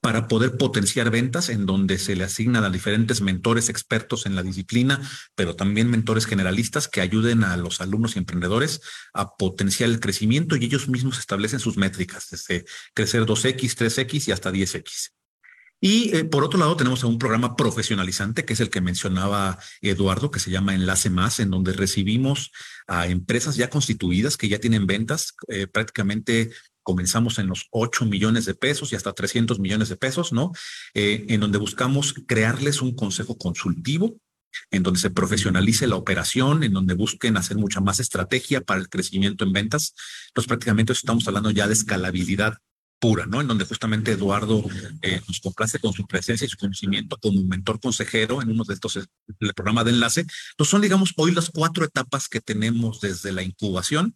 [0.00, 4.42] para poder potenciar ventas en donde se le asignan a diferentes mentores expertos en la
[4.42, 5.00] disciplina,
[5.34, 8.80] pero también mentores generalistas que ayuden a los alumnos y emprendedores
[9.12, 14.32] a potenciar el crecimiento y ellos mismos establecen sus métricas, desde crecer 2X, 3X y
[14.32, 15.12] hasta 10X.
[15.84, 20.30] Y eh, por otro lado, tenemos un programa profesionalizante, que es el que mencionaba Eduardo,
[20.30, 22.52] que se llama Enlace Más, en donde recibimos
[22.86, 28.44] a empresas ya constituidas que ya tienen ventas eh, prácticamente comenzamos en los 8 millones
[28.44, 30.52] de pesos y hasta 300 millones de pesos, ¿no?
[30.94, 34.16] Eh, en donde buscamos crearles un consejo consultivo,
[34.70, 38.88] en donde se profesionalice la operación, en donde busquen hacer mucha más estrategia para el
[38.88, 39.94] crecimiento en ventas.
[40.28, 42.58] Entonces, prácticamente estamos hablando ya de escalabilidad
[43.02, 43.40] pura, ¿no?
[43.40, 44.64] En donde justamente Eduardo
[45.02, 48.74] eh, nos complace con su presencia y su conocimiento como mentor consejero en uno de
[48.74, 50.20] estos, el programa de enlace.
[50.20, 54.14] Entonces son, digamos, hoy las cuatro etapas que tenemos desde la incubación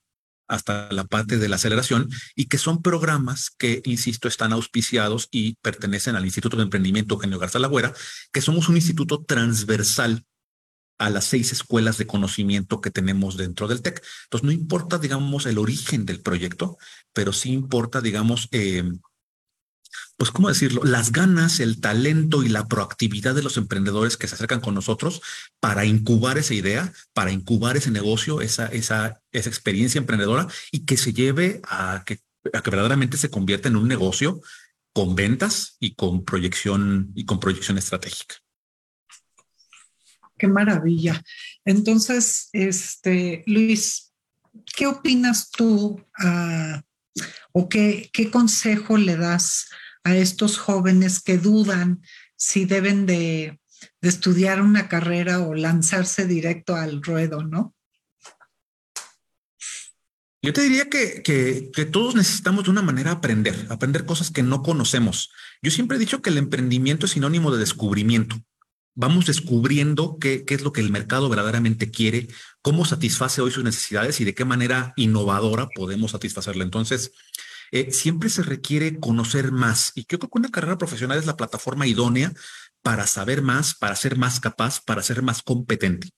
[0.48, 5.56] hasta la parte de la aceleración y que son programas que, insisto, están auspiciados y
[5.56, 7.92] pertenecen al Instituto de Emprendimiento Eugenio Garza Lagüera,
[8.32, 10.24] que somos un instituto transversal
[10.98, 14.02] a las seis escuelas de conocimiento que tenemos dentro del TEC.
[14.24, 16.78] Entonces, no importa, digamos, el origen del proyecto,
[17.12, 18.84] pero sí importa, digamos, eh,
[20.16, 20.82] pues, ¿cómo decirlo?
[20.84, 25.20] Las ganas, el talento y la proactividad de los emprendedores que se acercan con nosotros
[25.60, 30.96] para incubar esa idea, para incubar ese negocio, esa, esa, esa experiencia emprendedora y que
[30.96, 32.20] se lleve a que,
[32.52, 34.40] a que verdaderamente se convierta en un negocio
[34.92, 38.36] con ventas y con proyección y con proyección estratégica.
[40.38, 41.22] Qué maravilla.
[41.64, 44.12] Entonces, este, Luis,
[44.74, 46.82] ¿qué opinas tú ah,
[47.52, 49.68] o qué, consejo le das
[50.04, 52.02] a estos jóvenes que dudan
[52.36, 53.58] si deben de,
[54.02, 57.74] estudiar una carrera o lanzarse directo al ruedo, ¿no?
[60.42, 64.62] Yo te diría que, que, todos necesitamos de una manera aprender, aprender cosas que no
[64.62, 65.32] conocemos.
[65.60, 68.36] Yo siempre he dicho que el emprendimiento es sinónimo de descubrimiento.
[68.96, 72.26] Vamos descubriendo qué, qué es lo que el mercado verdaderamente quiere,
[72.62, 76.64] cómo satisface hoy sus necesidades y de qué manera innovadora podemos satisfacerla.
[76.64, 77.12] Entonces,
[77.72, 79.92] eh, siempre se requiere conocer más.
[79.94, 82.32] Y creo que una carrera profesional es la plataforma idónea
[82.82, 86.10] para saber más, para ser más capaz, para ser más competente.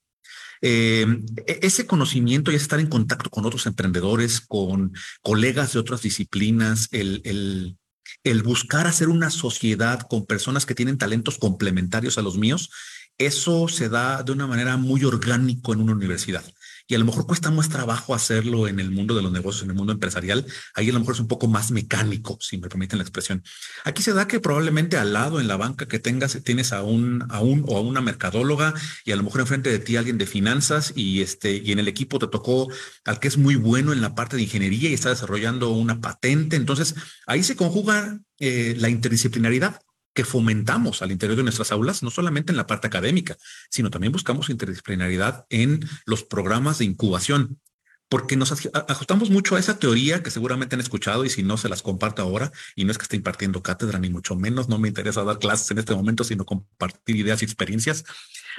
[0.61, 1.07] Eh,
[1.47, 6.89] e-, ese conocimiento y estar en contacto con otros emprendedores, con colegas de otras disciplinas,
[6.93, 7.79] el, el,
[8.25, 12.71] el buscar hacer una sociedad con personas que tienen talentos complementarios a los míos,
[13.17, 16.45] eso se da de una manera muy orgánico en una universidad
[16.89, 19.71] y a lo mejor cuesta más trabajo hacerlo en el mundo de los negocios, en
[19.71, 20.47] el mundo empresarial.
[20.75, 23.45] Ahí a lo mejor es un poco más mecánico, si me permiten la expresión.
[23.85, 27.27] Aquí se da que probablemente al lado en la banca que tengas, tienes a un,
[27.29, 28.73] a un o a una mercadóloga
[29.05, 31.89] y a lo mejor enfrente de ti alguien de finanzas y este, y en el
[31.89, 32.69] equipo te tocó
[33.05, 36.57] al que es muy bueno en la parte de ingeniería y está desarrollando una patente.
[36.57, 36.95] Entonces
[37.27, 39.83] ahí se conjuga eh, la interdisciplinaridad
[40.19, 43.37] que fomentamos al interior de nuestras aulas, no solamente en la parte académica,
[43.71, 47.61] sino también buscamos interdisciplinaridad en los programas de incubación,
[48.09, 48.51] porque nos
[48.89, 52.21] ajustamos mucho a esa teoría que seguramente han escuchado y si no se las comparto
[52.21, 55.39] ahora, y no es que esté impartiendo cátedra, ni mucho menos, no me interesa dar
[55.39, 58.05] clases en este momento, sino compartir ideas y experiencias.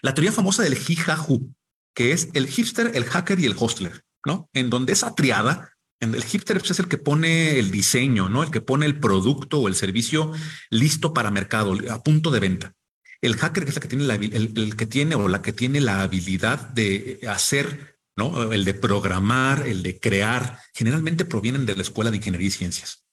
[0.02, 1.54] La teoría famosa del jijaju,
[1.93, 4.50] que es el hipster, el hacker y el hostler, ¿no?
[4.54, 8.43] En donde esa triada el hipster pues, es el que pone el diseño, ¿no?
[8.43, 10.31] El que pone el producto o el servicio
[10.69, 12.73] listo para mercado, a punto de venta.
[13.21, 16.69] El hacker es el que tiene la, que tiene o la que tiene la habilidad
[16.69, 18.53] de hacer, ¿no?
[18.53, 23.09] El de programar, el de crear, generalmente provienen de la escuela de ingeniería y ciencias.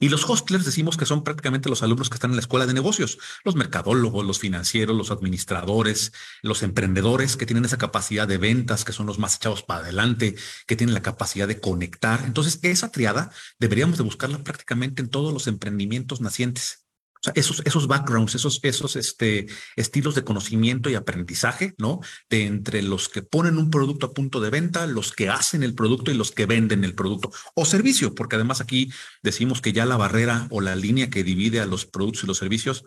[0.00, 2.74] Y los hostlers decimos que son prácticamente los alumnos que están en la escuela de
[2.74, 8.84] negocios, los mercadólogos, los financieros, los administradores, los emprendedores que tienen esa capacidad de ventas,
[8.84, 12.22] que son los más echados para adelante, que tienen la capacidad de conectar.
[12.24, 16.83] Entonces, esa triada deberíamos de buscarla prácticamente en todos los emprendimientos nacientes.
[17.24, 22.00] Sea, esos, esos backgrounds, esos, esos este, estilos de conocimiento y aprendizaje, ¿no?
[22.28, 25.74] De entre los que ponen un producto a punto de venta, los que hacen el
[25.74, 28.90] producto y los que venden el producto o servicio, porque además aquí
[29.22, 32.38] decimos que ya la barrera o la línea que divide a los productos y los
[32.38, 32.84] servicios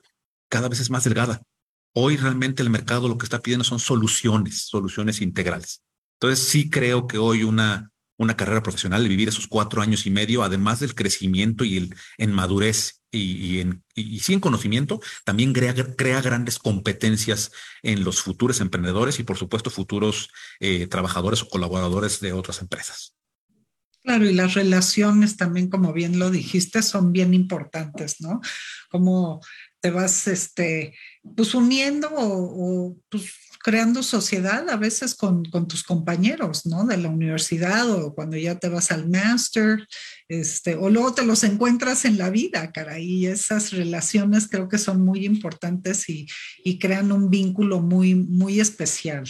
[0.50, 1.42] cada vez es más delgada.
[1.94, 5.82] Hoy realmente el mercado lo que está pidiendo son soluciones, soluciones integrales.
[6.20, 10.44] Entonces sí creo que hoy una, una carrera profesional, vivir esos cuatro años y medio,
[10.44, 13.62] además del crecimiento y el, en madurez y,
[13.96, 17.52] y, en conocimiento, también crea, crea, grandes competencias
[17.84, 23.16] en los futuros emprendedores y por supuesto futuros eh, trabajadores o colaboradores de otras empresas.
[24.04, 28.40] Claro, y las relaciones también, como bien lo dijiste, son bien importantes, ¿no?
[28.90, 29.42] Como
[29.82, 30.96] te vas, este,
[31.36, 36.86] pues uniendo o, o pues creando sociedad a veces con, tus compañeros, ¿no?
[36.86, 39.88] De la universidad o cuando ya te vas al máster,
[40.28, 44.78] este, o luego te los encuentras en la vida, cara, y esas relaciones creo que
[44.78, 46.28] son muy importantes y,
[46.64, 49.26] y crean un vínculo muy, muy especial,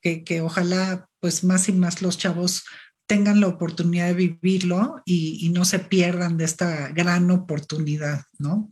[0.00, 2.64] que, que ojalá pues más y más los chavos
[3.10, 8.68] tengan la oportunidad de vivirlo y, y, no se pierdan de esta gran oportunidad, ¿no?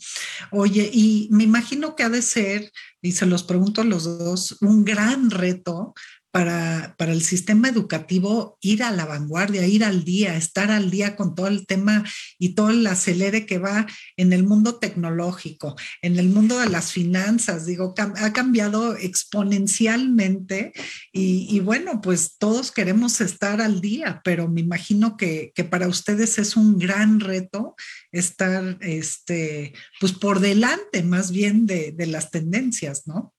[0.52, 2.70] Oye, y me imagino que ha de ser,
[3.02, 5.92] y se los pregunto a los dos, un gran reto
[6.30, 11.16] para, para, el sistema educativo ir a la vanguardia, ir al día, estar al día
[11.16, 12.04] con todo el tema
[12.38, 13.86] y todo el acelere que va
[14.16, 20.72] en el mundo tecnológico, en el mundo de las finanzas, digo, ha cambiado exponencialmente
[21.12, 25.88] y, y bueno, pues todos queremos estar al día, pero me imagino que, que para
[25.88, 27.74] ustedes es un gran reto
[28.12, 33.34] estar, este, pues por delante más bien de, de las tendencias, ¿no?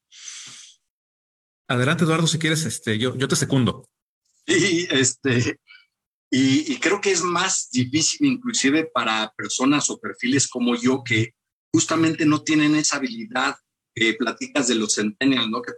[1.69, 3.88] Adelante, Eduardo, si quieres, este, yo, yo te secundo.
[4.47, 5.60] Y este,
[6.32, 11.36] y, creo que es más difícil inclusive para personas o perfiles como yo que
[11.71, 13.55] justamente no tienen esa habilidad
[13.93, 15.62] que platicas de los centennials, ¿no?
[15.62, 15.73] Que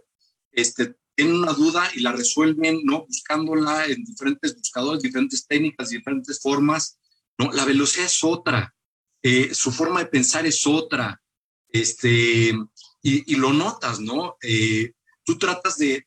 [0.52, 3.04] este, tienen una duda y la resuelven, ¿no?
[3.04, 6.98] Buscándola en diferentes buscadores, diferentes técnicas, diferentes formas,
[7.36, 7.52] ¿no?
[7.52, 8.74] La velocidad es otra,
[9.22, 11.20] eh, su forma de pensar es otra,
[11.68, 12.54] este,
[13.02, 14.36] y, y lo notas, ¿no?
[14.42, 14.92] Eh,
[15.32, 16.06] tú tratas de,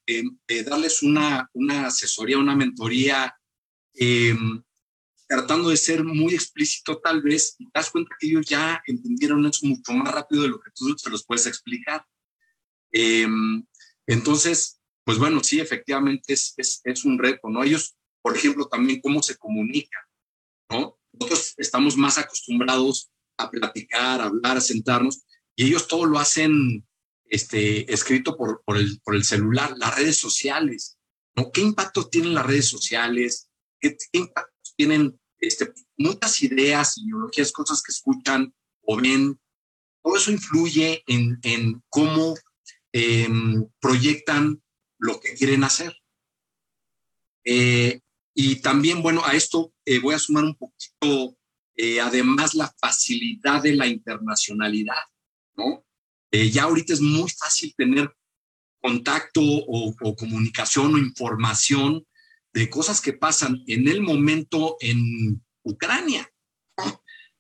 [0.65, 3.35] darles una, una, asesoría, una mentoría,
[3.93, 4.61] em,
[5.27, 9.45] tratando de ser muy explícito tal vez, y te das cuenta que ellos ya entendieron
[9.45, 12.05] eso mucho más rápido de lo que tú se los puedes explicar.
[12.91, 13.65] Em,
[14.05, 17.63] entonces, pues bueno, sí, efectivamente es, es, es, un reto, ¿no?
[17.63, 20.03] Ellos, por ejemplo, también cómo se comunican,
[20.69, 20.99] ¿no?
[21.13, 26.85] Nosotros estamos más acostumbrados a platicar, a hablar, a sentarnos, y ellos todo lo hacen
[27.29, 30.97] este, escrito por, el, por el celular, las redes sociales,
[31.35, 31.51] ¿no?
[31.51, 33.49] ¿Qué impacto tienen las redes sociales?
[33.79, 39.39] ¿Qué, qué impacto tienen este, muchas ideas, ideologías, cosas que escuchan o ven?
[40.03, 42.35] Todo eso influye en, en cómo
[42.93, 43.27] eh,
[43.79, 44.61] proyectan
[44.99, 45.95] lo que quieren hacer.
[47.43, 48.01] Eh,
[48.33, 51.37] y también, bueno, a esto eh, voy a sumar un poquito,
[51.75, 55.03] eh, además, la facilidad de la internacionalidad,
[55.55, 55.84] ¿no?
[56.35, 58.13] Eh, ya ahorita es muy fácil tener
[58.81, 62.05] contacto o, comunicación o información
[62.53, 66.29] de cosas que pasan en el momento en Ucrania.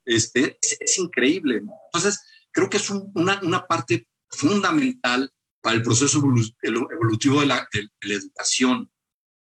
[0.05, 1.61] Este, es, increíble.
[1.87, 2.21] Entonces,
[2.53, 5.29] creo que es una, una, parte fundamental
[5.61, 6.19] para el proceso
[6.63, 7.67] evolutivo de la,
[7.99, 8.89] educación.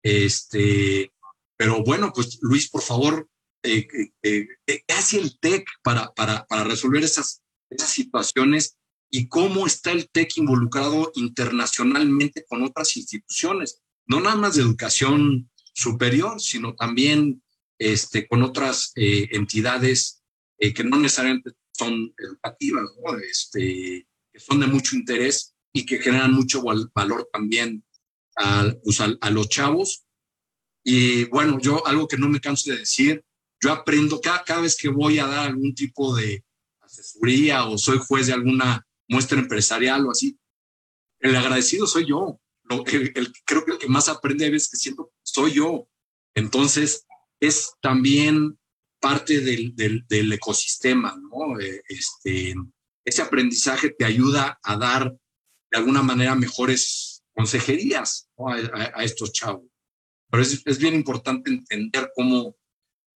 [0.03, 1.13] Este,
[1.55, 3.29] pero bueno, pues Luis, por favor,
[3.63, 3.87] eh,
[4.23, 8.76] eh, ¿qué hace el TEC para, para, para resolver esas, esas situaciones
[9.09, 15.49] y cómo está el TEC involucrado internacionalmente con otras instituciones, no nada más de educación
[15.73, 17.43] superior, sino también
[17.77, 20.23] este, con otras eh, entidades
[20.57, 23.17] eh, que no necesariamente son educativas, ¿no?
[23.17, 27.83] este, que son de mucho interés y que generan mucho valor también
[28.35, 30.03] a, pues, a, a, los chavos.
[30.83, 33.23] Y bueno, yo algo que no me canso de decir,
[33.61, 36.43] yo aprendo cada, cada vez que voy a dar algún tipo de
[36.81, 40.39] asesoría o soy juez de alguna muestra empresarial o así.
[41.19, 42.39] El agradecido soy yo.
[42.63, 45.87] Lo, creo que el que más aprende a veces que siento soy yo.
[46.35, 47.05] Entonces,
[47.39, 48.59] es también
[48.99, 51.59] parte del ecosistema, ¿no?
[51.59, 52.55] Eh, este,
[53.05, 55.15] ese aprendizaje te ayuda a dar
[55.71, 58.49] de alguna manera mejores consejerías ¿no?
[58.49, 59.65] a, a, a, estos chavos.
[60.29, 62.55] Pero es, es bien importante entender cómo,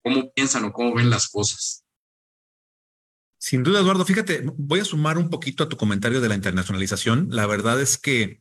[0.03, 1.83] cómo piensan o cómo ven las cosas.
[3.43, 7.29] Sin duda, Eduardo, fíjate, voy a sumar un poquito a tu comentario de la internacionalización.
[7.31, 8.39] La verdad es que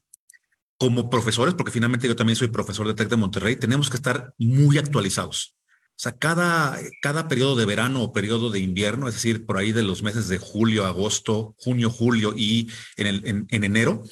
[0.77, 4.35] como profesores, porque finalmente yo también soy profesor de TEC de Monterrey, tenemos que estar
[4.37, 5.57] muy actualizados.
[5.89, 9.73] O sea, cada, cada periodo de verano o periodo de invierno, es decir, por ahí
[9.73, 14.03] de los meses de julio, agosto, junio, julio y en, el, en, enero,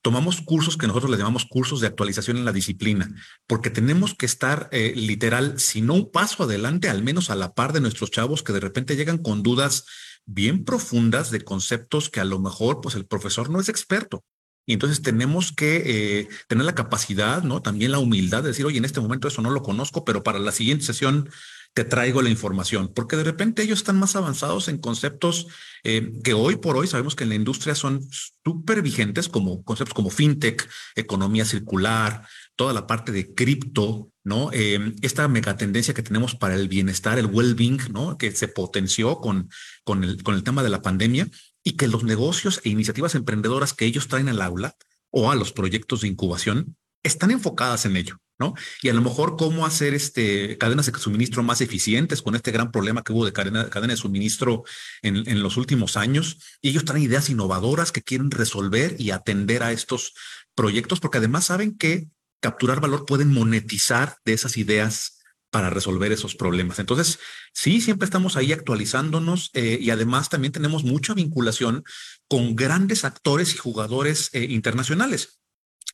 [0.00, 3.14] tomamos cursos que nosotros les llamamos cursos de actualización en la disciplina,
[3.46, 7.52] porque tenemos que estar eh, literal, si no un paso adelante, al menos a la
[7.52, 9.84] par de nuestros chavos que de repente llegan con dudas
[10.28, 14.22] bien profundas de conceptos que a lo mejor pues el profesor no es experto.
[14.66, 17.62] Y entonces tenemos que eh, tener la capacidad, ¿no?
[17.62, 20.38] También la humildad de decir, oye, en este momento eso no lo conozco, pero para
[20.38, 21.30] la siguiente sesión
[21.72, 25.46] te traigo la información, porque de repente ellos están más avanzados en conceptos
[25.84, 28.06] eh, que hoy por hoy sabemos que en la industria son
[28.44, 32.26] súper vigentes, como conceptos como fintech, economía circular,
[32.56, 34.50] toda la parte de cripto, ¿no?
[34.52, 38.18] Eh, esta megatendencia que tenemos para el bienestar, el well-being, ¿no?
[38.18, 39.50] Que se potenció con,
[39.84, 41.28] con, el, con el tema de la pandemia
[41.64, 44.76] y que los negocios e iniciativas emprendedoras que ellos traen al aula
[45.10, 48.54] o a los proyectos de incubación están enfocadas en ello, ¿no?
[48.82, 52.70] Y a lo mejor cómo hacer este cadenas de suministro más eficientes con este gran
[52.70, 54.64] problema que hubo de cadena, cadena de suministro
[55.02, 56.38] en, en, los últimos años.
[56.60, 60.12] Y ellos traen ideas innovadoras que quieren resolver y atender a estos
[60.54, 62.08] proyectos, porque además saben que
[62.40, 65.18] capturar valor pueden monetizar de esas ideas
[65.50, 66.78] para resolver esos problemas.
[66.78, 67.18] Entonces,
[67.52, 71.84] sí, siempre estamos ahí actualizándonos eh, y además también tenemos mucha vinculación
[72.28, 75.40] con grandes actores y jugadores eh, internacionales.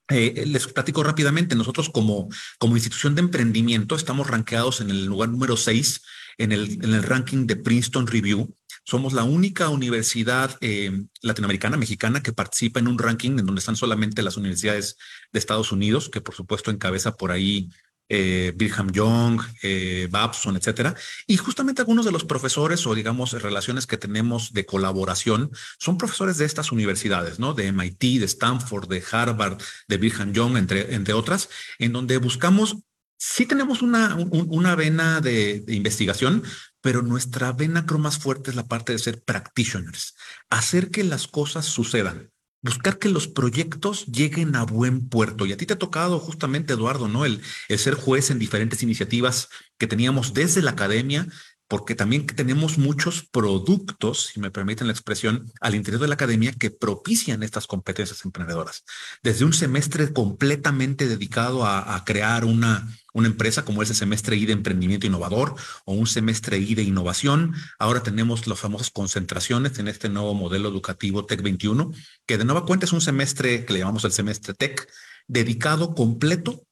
[0.08, 2.28] Eh, les platico rápidamente, nosotros como,
[2.58, 6.02] como institución de emprendimiento estamos rankeados en el lugar número 6
[6.38, 8.54] en el, en el ranking de Princeton Review.
[8.84, 10.58] Somos la única universidad
[11.22, 14.96] latinoamericana, mexicana, que participa en un ranking en donde están solamente las universidades
[15.32, 17.70] de Estados Unidos, que por supuesto encabeza por ahí
[18.08, 18.54] eh,
[18.92, 20.94] Young, eh, Babson, etcétera.
[21.26, 26.38] Y justamente algunos de los profesores o digamos relaciones que tenemos de colaboración son profesores
[26.38, 27.54] de estas universidades, ¿no?
[27.54, 32.76] De MIT, de Stanford, de Harvard, de Brigham Young, entre, entre otras, en donde buscamos,
[33.16, 36.42] sí tenemos una, una vena de investigación,
[36.84, 40.16] pero nuestra vena creo más fuerte es la parte de ser practitioners,
[40.50, 42.30] hacer que las cosas sucedan
[42.60, 45.44] buscar que los proyectos lleguen a buen puerto.
[45.44, 47.26] Y a ti te ha tocado justamente, Eduardo, ¿no?
[47.26, 51.28] El, el ser juez en diferentes iniciativas que teníamos desde la academia
[51.68, 56.52] porque también tenemos muchos productos, si me permiten la expresión, al interior de la academia
[56.52, 58.84] que propician estas competencias emprendedoras.
[59.22, 64.52] Desde un semestre completamente dedicado a, crear una, una empresa como ese semestre I de
[64.52, 65.54] emprendimiento innovador
[65.86, 67.54] o un semestre I de innovación.
[67.78, 71.92] Ahora tenemos las famosas concentraciones en este nuevo modelo educativo TEC 21,
[72.26, 74.86] que de nueva cuenta es un semestre que le llamamos el semestre TEC,
[75.28, 76.66] dedicado completo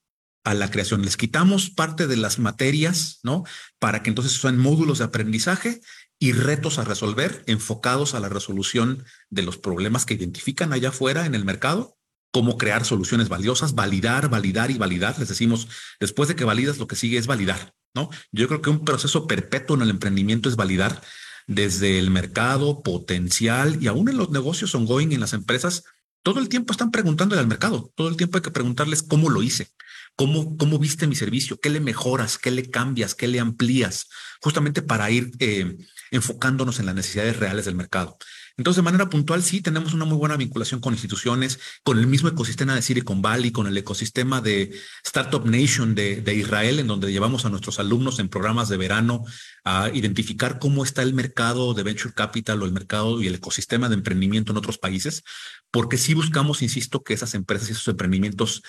[0.45, 1.03] a la creación.
[1.03, 3.45] Les quitamos parte de las materias, ¿no?
[3.79, 5.81] Para que entonces sean módulos de aprendizaje
[6.19, 11.25] y retos a resolver enfocados a la resolución de los problemas que identifican allá afuera
[11.27, 11.97] en el mercado,
[12.33, 15.19] cómo crear soluciones valiosas, validar, validar y validar.
[15.19, 15.69] Les decimos,
[16.01, 18.11] después de que validas, lo que sigue es validar, ¿no?
[18.33, 21.01] Yo creo que un proceso perpetuo en el emprendimiento es validar
[21.47, 25.85] desde el mercado potencial y aún en los negocios ongoing en las empresas,
[26.23, 29.43] todo el tiempo están preguntándole al mercado, todo el tiempo hay que preguntarles cómo lo
[29.43, 29.69] hice,
[30.17, 34.09] cómo, cómo viste mi servicio, qué le mejoras, qué le cambias, qué le amplías,
[34.41, 35.77] justamente para ir eh,
[36.13, 38.17] enfocándonos en las necesidades reales del mercado.
[38.57, 42.29] Entonces, de manera puntual, sí, tenemos una muy buena vinculación con instituciones, con el mismo
[42.29, 44.73] ecosistema de Silicon Valley, con el ecosistema de
[45.05, 49.25] Startup Nation de, Israel, en donde llevamos a nuestros alumnos en programas de verano
[49.65, 53.89] a identificar cómo está el mercado de venture capital o el mercado y el ecosistema
[53.89, 55.23] de emprendimiento en otros países,
[55.71, 58.63] porque sí buscamos, insisto, que esas empresas y esos emprendimientos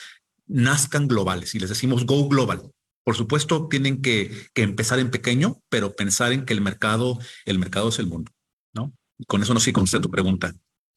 [0.47, 2.71] nazcan globales y les decimos go global.
[3.03, 7.59] Por supuesto, tienen que, que empezar en pequeño, pero pensar en que el mercado, el
[7.59, 8.31] mercado es el mundo,
[8.73, 8.93] ¿no?
[9.27, 10.53] Con eso no sé contesté tu pregunta,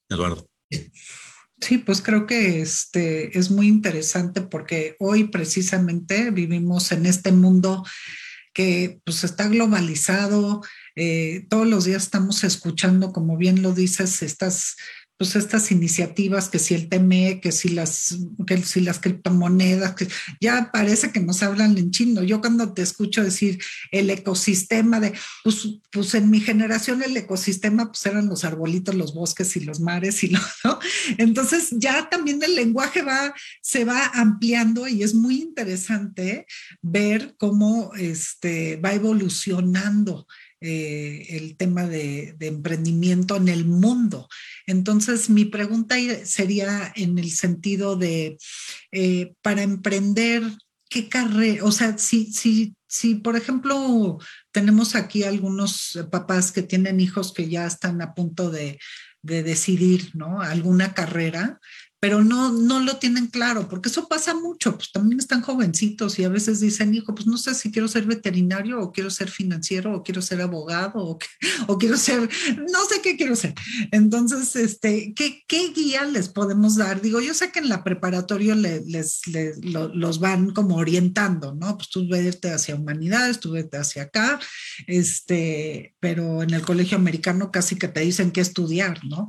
[0.08, 0.48] Eduardo.
[1.60, 7.84] Sí, pues creo que este es muy interesante porque hoy precisamente vivimos en este mundo
[8.52, 10.62] que pues está globalizado,
[10.94, 14.76] eh, todos los días estamos escuchando, como bien lo dices, estas
[15.18, 20.08] pues estas iniciativas, que si el TME, que si las, que si las criptomonedas, que
[20.40, 22.22] ya parece que nos hablan en chino.
[22.22, 23.58] Yo cuando te escucho decir
[23.92, 29.14] el ecosistema de, pues, pues en mi generación el ecosistema pues eran los arbolitos, los
[29.14, 30.78] bosques y los mares y lo, ¿no?
[31.18, 36.46] Entonces ya también el lenguaje va, se va ampliando y es muy interesante
[36.82, 40.26] ver cómo este, va evolucionando
[40.60, 44.28] eh, el tema de, emprendimiento en el mundo.
[44.66, 48.38] Entonces, mi pregunta sería en el sentido de,
[48.92, 50.42] eh, para emprender,
[50.88, 51.64] ¿qué carrera?
[51.64, 54.18] O sea, si, si, si, por ejemplo,
[54.50, 58.78] tenemos aquí algunos papás que tienen hijos que ya están a punto de,
[59.26, 60.40] de decidir, ¿no?
[60.40, 61.58] Alguna carrera,
[61.98, 66.24] pero no, no lo tienen claro, porque eso pasa mucho, pues también están jovencitos y
[66.24, 69.94] a veces dicen, hijo, pues no sé si quiero ser veterinario o quiero ser financiero
[69.94, 71.18] o quiero ser abogado o,
[71.66, 73.54] o quiero ser, no sé qué quiero ser.
[73.92, 77.00] Entonces, este, ¿qué, qué guía les podemos dar?
[77.00, 81.76] Digo, yo sé que en la preparatoria les, les, los van como orientando, ¿no?
[81.76, 84.38] Pues tú vete hacia humanidades, tú vete hacia acá,
[84.86, 89.28] este, pero en el colegio americano casi que te dicen qué estudiar, ¿no?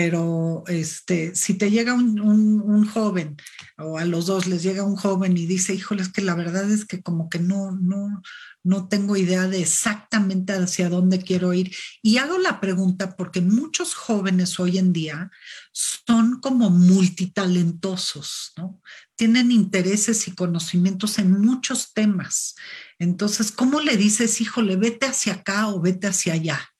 [0.00, 3.36] Pero este, si te llega un, joven
[3.78, 6.70] o a los dos les llega un joven y dice, híjole, es que la verdad
[6.70, 8.22] es que como que no, no,
[8.62, 11.74] no tengo idea de exactamente hacia dónde quiero ir.
[12.00, 15.32] Y hago la pregunta porque muchos jóvenes hoy en día
[15.72, 18.80] son como multitalentosos, ¿no?
[19.16, 22.54] Tienen intereses y conocimientos en muchos temas.
[23.00, 26.70] Entonces, ¿cómo le dices, híjole, vete hacia acá o vete hacia allá?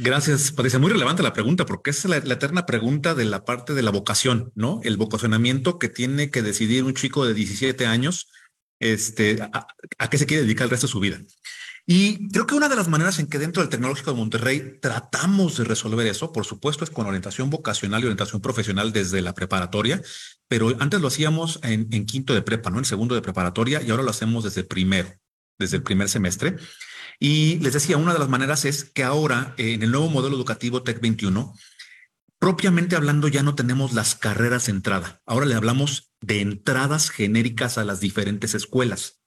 [0.00, 0.78] Gracias, Patricia.
[0.78, 4.52] Muy relevante la pregunta, porque es la, eterna pregunta de la parte de la vocación,
[4.54, 4.80] ¿no?
[4.84, 8.28] El vocacionamiento que tiene que decidir un chico de 17 años,
[8.78, 11.20] este, a, qué se quiere dedicar el resto de su vida.
[11.84, 15.56] Y creo que una de las maneras en que dentro del Tecnológico de Monterrey tratamos
[15.56, 20.00] de resolver eso, por supuesto, es con orientación vocacional y orientación profesional desde la preparatoria,
[20.46, 22.78] pero antes lo hacíamos en, en quinto de prepa, ¿no?
[22.78, 25.12] En segundo de preparatoria, y ahora lo hacemos desde primero,
[25.58, 26.54] desde el primer semestre.
[27.18, 30.82] Y les decía, una de las maneras es que ahora en el nuevo modelo educativo
[30.82, 31.52] TEC 21,
[32.38, 35.20] propiamente hablando ya no tenemos las carreras de entrada.
[35.26, 39.18] Ahora le hablamos de entradas genéricas a las diferentes escuelas.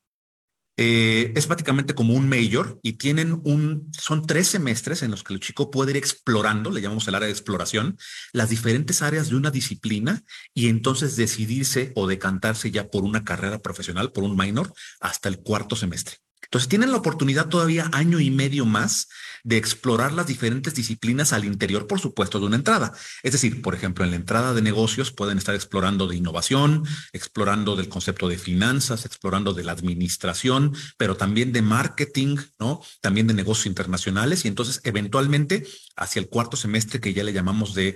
[0.77, 5.33] Eh, es prácticamente como un mayor y tienen un, son tres semestres en los que
[5.33, 7.97] el chico puede ir explorando, le llamamos el área de exploración,
[8.31, 10.23] las diferentes áreas de una disciplina
[10.53, 15.39] y entonces decidirse o decantarse ya por una carrera profesional, por un minor, hasta el
[15.39, 16.15] cuarto semestre.
[16.51, 19.07] Entonces tienen la oportunidad todavía año y medio más
[19.45, 22.91] de explorar las diferentes disciplinas al interior, por supuesto, de una entrada.
[23.23, 26.83] Es decir, por ejemplo, en la entrada de negocios pueden estar explorando de innovación,
[27.13, 32.81] explorando del concepto de finanzas, explorando de la administración, pero también de marketing, ¿no?
[32.99, 37.73] También de negocios internacionales y entonces eventualmente hacia el cuarto semestre que ya le llamamos
[37.75, 37.95] de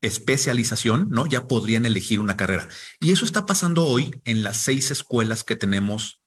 [0.00, 1.26] especialización, ¿no?
[1.26, 2.68] Ya podrían elegir una carrera.
[3.00, 6.20] Y eso está pasando hoy en las seis escuelas que tenemos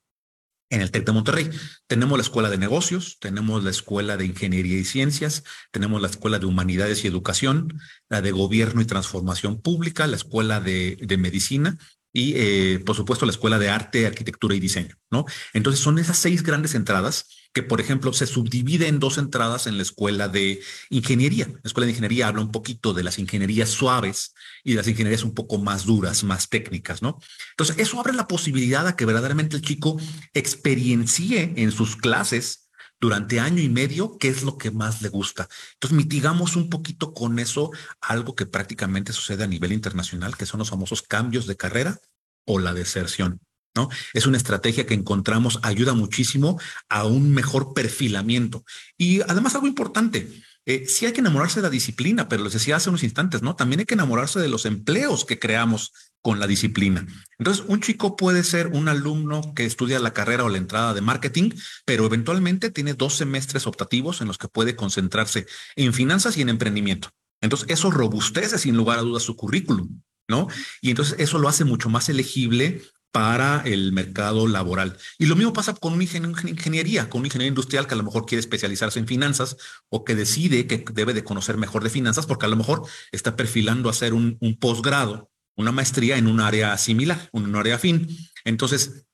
[0.70, 1.50] en el TEC de Monterrey.
[1.88, 6.40] Tenemos la Escuela de Negocios, tenemos la Escuela de Ingeniería y Ciencias, tenemos la Escuela
[6.40, 11.78] de Humanidades y Educación, la de Gobierno y Transformación Pública, la Escuela de, Medicina
[12.14, 15.26] y, eh, por supuesto, la Escuela de Arte, Arquitectura y Diseño, ¿no?
[15.54, 19.78] Entonces son esas seis grandes entradas que, por ejemplo, se subdivide en dos entradas en
[19.78, 21.48] la Escuela de Ingeniería.
[21.48, 24.34] La Escuela de Ingeniería habla un poquito de las ingenierías suaves
[24.64, 27.20] y de las ingenierías un poco más duras, más técnicas, ¿no?
[27.52, 30.00] Entonces, eso abre la posibilidad a que verdaderamente el chico
[30.34, 32.70] experiencie en sus clases
[33.00, 35.48] durante año y medio qué es lo que más le gusta.
[35.74, 37.72] Entonces mitigamos un poquito con eso
[38.02, 42.00] algo que prácticamente sucede a nivel internacional, que son los famosos cambios de carrera
[42.46, 43.40] o la deserción.
[43.76, 43.88] ¿No?
[44.14, 46.60] Es una estrategia que encontramos ayuda muchísimo
[46.90, 48.64] a un mejor perfilamiento.
[48.98, 50.28] Y además algo importante,
[50.66, 53.56] eh, sí hay que enamorarse de la disciplina, pero les decía hace unos instantes, ¿no?
[53.56, 57.08] También hay que enamorarse de los empleos que creamos con la disciplina.
[57.38, 61.02] Entonces, un chico puede ser un alumno que estudia la carrera o la entrada de
[61.02, 61.52] marketing,
[61.86, 66.50] pero eventualmente tiene dos semestres optativos en los que puede concentrarse en finanzas y en
[66.50, 67.10] emprendimiento.
[67.42, 70.50] Entonces, eso robustece sin lugar a dudas su currículum, ¿no?
[70.82, 74.98] Y entonces eso lo hace mucho más elegible para el mercado laboral.
[75.18, 78.26] Y lo mismo pasa con una ingeniería, con un ingeniero industrial que a lo mejor
[78.26, 79.58] quiere especializarse en finanzas
[79.90, 83.36] o que decide que debe de conocer mejor de finanzas porque a lo mejor está
[83.36, 85.30] perfilando hacer un, un posgrado
[85.60, 88.08] una maestría en un área similar, un área afín.
[88.46, 89.06] Entonces,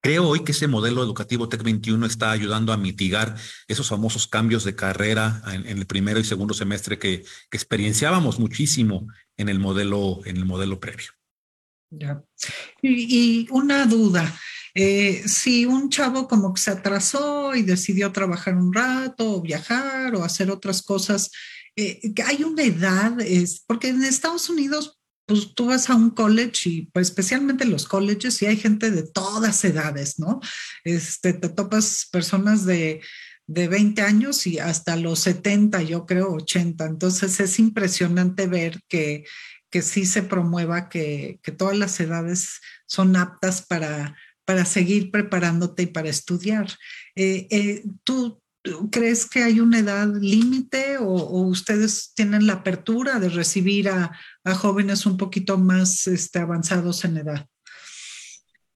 [0.00, 3.36] creo hoy que ese modelo educativo TEC 21 está ayudando a mitigar
[3.68, 9.50] esos famosos cambios de carrera en, el primero y segundo semestre que, experienciábamos muchísimo en
[9.50, 11.10] el modelo, en el modelo previo.
[12.82, 14.32] Y, una duda.
[14.74, 20.14] Eh, si un chavo como que se atrasó y decidió trabajar un rato o viajar
[20.16, 21.30] o hacer otras cosas,
[21.76, 26.68] eh, hay una edad, es, porque en Estados Unidos pues tú vas a un college
[26.68, 30.40] y pues especialmente los colleges y hay gente de todas edades, ¿no?
[30.84, 33.00] Este, te topas personas de,
[33.46, 36.84] de 20 años y hasta los 70, yo creo 80.
[36.86, 39.24] Entonces es impresionante ver que,
[39.74, 45.86] que sí se promueva que, todas las edades son aptas para, para seguir preparándote y
[45.86, 46.68] para estudiar.
[47.16, 48.40] Eh, eh, ¿tú,
[48.92, 54.12] ¿Crees que hay una edad límite o, ustedes tienen la apertura de recibir a,
[54.54, 57.48] jóvenes un poquito más este, avanzados en edad?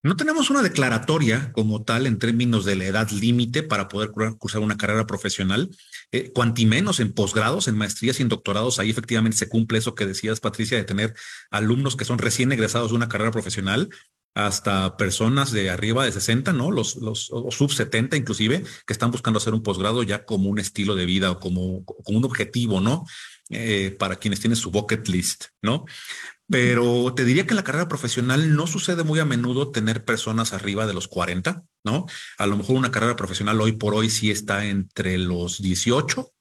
[0.03, 4.61] No tenemos una declaratoria como tal en términos de la edad límite para poder cursar
[4.61, 5.70] una carrera profesional.
[6.12, 9.96] Eh, cuanti menos en posgrados, en maestrías y en doctorados, ahí efectivamente se cumple eso
[9.96, 11.14] que decías, Patricia, de tener
[11.51, 13.88] alumnos que son recién egresados de una carrera profesional
[14.34, 16.70] hasta personas de arriba de 60, ¿no?
[16.70, 21.07] Los, sub 70 inclusive, que están buscando hacer un posgrado ya como un estilo de
[21.07, 23.05] vida o como, como un objetivo, ¿no?
[23.51, 25.86] Eh, para quienes tienen su bucket list, ¿no?
[26.51, 30.55] Pero te diría que en la carrera profesional no sucede muy a menudo tener personas
[30.55, 32.07] arriba de los 40, ¿no?
[32.38, 36.32] A lo mejor una carrera profesional hoy por hoy sí está entre los 18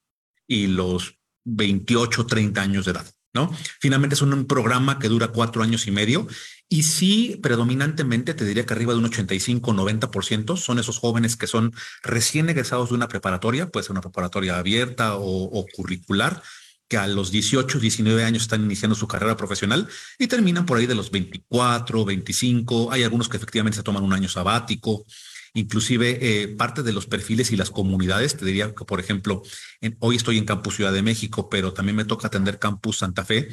[0.48, 3.54] y los 28, 30 años de edad, ¿no?
[3.82, 6.26] Finalmente es un, programa que dura cuatro años y medio
[6.70, 11.48] y sí, predominantemente te diría que arriba de un 85, 90% son esos jóvenes que
[11.48, 16.42] son recién egresados de una preparatoria, puede ser una preparatoria abierta o curricular,
[16.88, 20.86] que a los 18, 19 años están iniciando su carrera profesional y terminan por ahí
[20.86, 22.92] de los 24, 25.
[22.92, 25.06] Hay algunos que efectivamente se toman un año sabático.
[25.54, 29.42] Inclusive eh, parte de los perfiles y las comunidades, te diría que, por ejemplo,
[30.00, 33.50] hoy estoy en Campus Ciudad de México, pero también me toca atender Campus Santa Fe.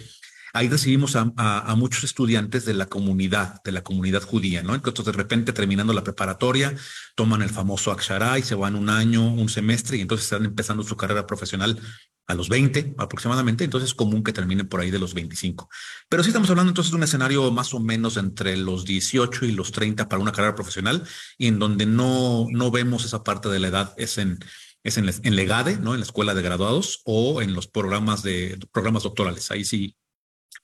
[0.53, 4.77] Ahí recibimos a, muchos estudiantes de la comunidad, de la comunidad judía, ¿no?
[4.77, 6.73] Entonces, de repente, terminando la preparatoria,
[7.17, 10.85] toman el famoso Akshara y se van un año, un semestre, y entonces están empezando
[10.85, 11.81] su carrera profesional
[12.27, 15.69] a los 20 aproximadamente, entonces es común que terminen por ahí de los 25.
[16.09, 19.53] Pero sí estamos hablando entonces de un escenario más o menos entre los 18 y
[19.53, 21.07] los 30 para una carrera profesional
[21.37, 24.39] y en donde no, no vemos esa parte de la edad es en,
[24.83, 25.95] es en, en Legade, ¿no?
[25.95, 29.51] En la escuela de graduados o en los programas de programas doctorales.
[29.51, 29.97] Ahí sí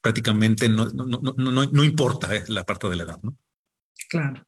[0.00, 3.36] prácticamente no, no, no, no, no importa eh, la parte de la edad, ¿no?
[4.08, 4.46] Claro.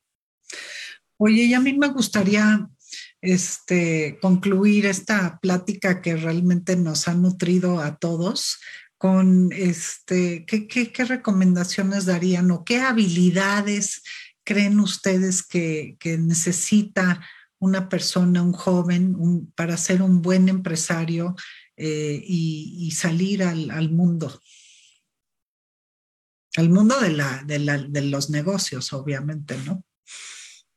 [1.18, 2.68] Oye, y a mí me gustaría
[3.22, 8.58] este, concluir esta plática que realmente nos ha nutrido a todos
[8.98, 14.02] con este, ¿qué, qué, recomendaciones darían o qué habilidades
[14.44, 17.20] creen ustedes que, necesita
[17.58, 21.36] una persona, un joven, para ser un buen empresario
[21.76, 24.40] eh, y, salir al, mundo?
[26.56, 29.84] Al mundo de, la, de los negocios, obviamente, ¿no?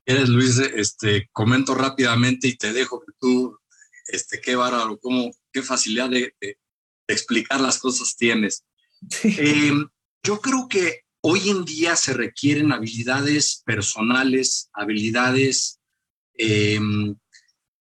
[0.05, 3.57] Eres Luis, este, comento rápidamente y te dejo que tú,
[4.05, 6.35] este, qué bárbaro, cómo, qué facilidad de,
[7.07, 8.63] explicar las cosas tienes.
[9.23, 9.87] Em,
[10.23, 15.79] yo creo que hoy en día se requieren habilidades personales, habilidades
[16.33, 17.15] em,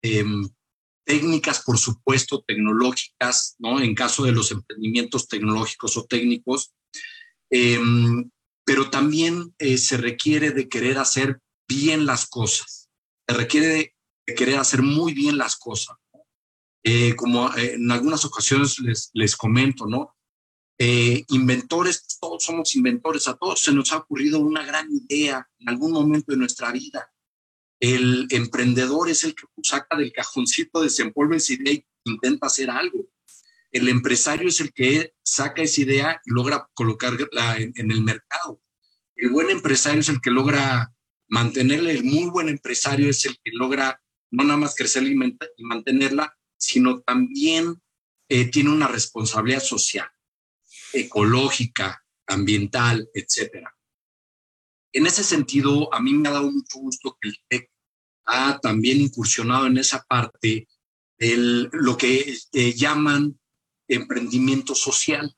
[0.02, 0.50] em,
[1.06, 3.80] técnicas, por supuesto, tecnológicas, ¿no?
[3.80, 6.74] En caso de los emprendimientos tecnológicos o técnicos,
[8.66, 11.42] pero también eh, se requiere de querer hacer
[11.72, 12.90] bien las cosas.
[13.28, 13.96] Se requiere de,
[14.36, 15.96] querer hacer muy bien las cosas.
[16.84, 20.16] Eh, como eh, en algunas ocasiones les, les comento, ¿no?
[20.80, 25.70] Eh, inventores, todos somos inventores, a todos se nos ha ocurrido una gran idea en
[25.70, 27.14] algún momento de nuestra vida.
[27.80, 33.08] El emprendedor es el que saca del cajoncito, desempolva esa idea y intenta hacer algo.
[33.72, 38.60] El empresario es el que saca esa idea y logra colocarla en el mercado.
[39.16, 40.92] El buen empresario es el que logra
[41.32, 44.00] mantenerle, el muy buen empresario es el que logra
[44.32, 45.16] no nada más crecer y,
[45.64, 47.82] mantenerla, sino también
[48.30, 50.08] eh, tiene una responsabilidad social,
[50.94, 53.76] ecológica, ambiental, etcétera.
[54.94, 57.72] En ese sentido, a mí me ha dado mucho gusto que el TEC
[58.26, 60.68] ha también incursionado en esa parte
[61.18, 63.40] de lo que eh, llaman
[63.88, 65.34] emprendimiento social.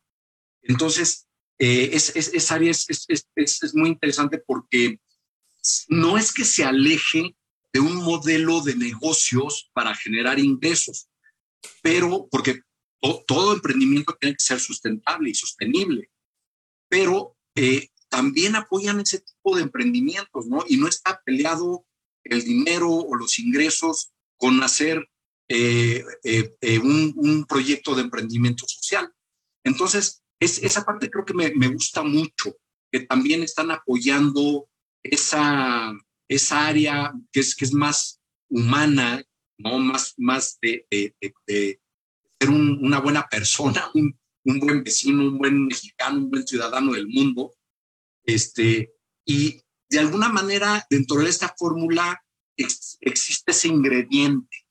[0.63, 1.27] Entonces,
[1.59, 4.99] eh, es, esa área es, es, muy interesante porque
[5.89, 7.36] no es que se aleje
[7.72, 11.09] de un modelo de negocios para generar ingresos,
[11.82, 12.61] pero porque
[13.26, 16.09] todo emprendimiento tiene que ser sustentable y sostenible,
[16.88, 20.64] pero eh, también apoyan ese tipo de emprendimientos, ¿no?
[20.68, 21.86] Y no está peleado
[22.24, 25.09] el dinero o los ingresos con hacer
[25.49, 29.11] eh, eh, un, proyecto de emprendimiento social.
[29.64, 32.55] Entonces, es, esa parte creo que me gusta mucho,
[32.91, 34.70] que también están apoyando
[35.04, 35.93] esa,
[36.28, 39.24] esa área que es, que es más humana,
[39.58, 39.80] ¿no?
[39.80, 46.30] más, más de, ser una buena persona, un, un, buen vecino, un buen mexicano, un
[46.30, 47.54] buen ciudadano del mundo.
[48.26, 48.93] Este,
[49.26, 52.24] y de alguna manera, dentro de esta fórmula
[52.56, 54.66] existe ese ingrediente.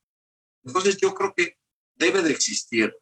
[0.65, 1.59] Entonces yo creo que
[1.97, 2.95] debe de existir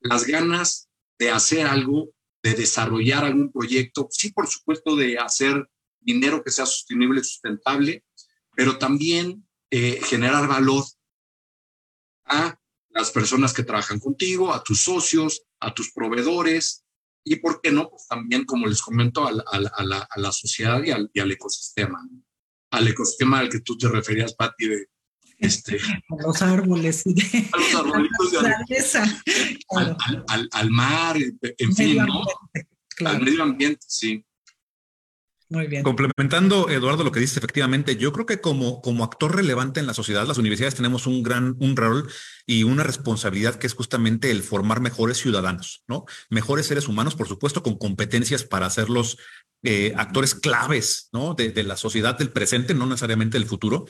[0.00, 2.10] las ganas de hacer algo,
[2.42, 5.68] de desarrollar algún proyecto, sí, por supuesto, de hacer
[6.00, 8.04] dinero que sea sostenible y sustentable,
[8.54, 10.84] pero también eh, generar valor
[12.26, 12.58] a
[12.90, 16.84] las personas que trabajan contigo, a tus socios, a tus proveedores
[17.24, 17.90] y, ¿por qué no?
[17.90, 22.00] Pues también, como les comento, a la, sociedad y al, ecosistema.
[22.70, 24.86] al ecosistema al que tú te referías, Patti, de
[25.38, 25.76] este,
[26.08, 28.38] a los árboles y de, a los arbolitos de
[29.70, 29.96] al,
[30.28, 32.24] al, al, mar, en fin, ¿no?
[33.04, 34.24] Al medio ambiente, sí.
[35.48, 35.84] Muy bien.
[35.84, 39.94] Complementando, Eduardo, lo que dices, efectivamente, yo creo que como, como actor relevante en la
[39.94, 42.10] sociedad, las universidades tenemos un gran un rol
[42.46, 46.04] y una responsabilidad que es justamente el formar mejores ciudadanos, ¿no?
[46.30, 49.18] Mejores seres humanos, por supuesto, con competencias para hacerlos
[49.62, 51.34] eh, actores claves, ¿no?
[51.34, 53.86] De, de, la sociedad del presente, no necesariamente del futuro.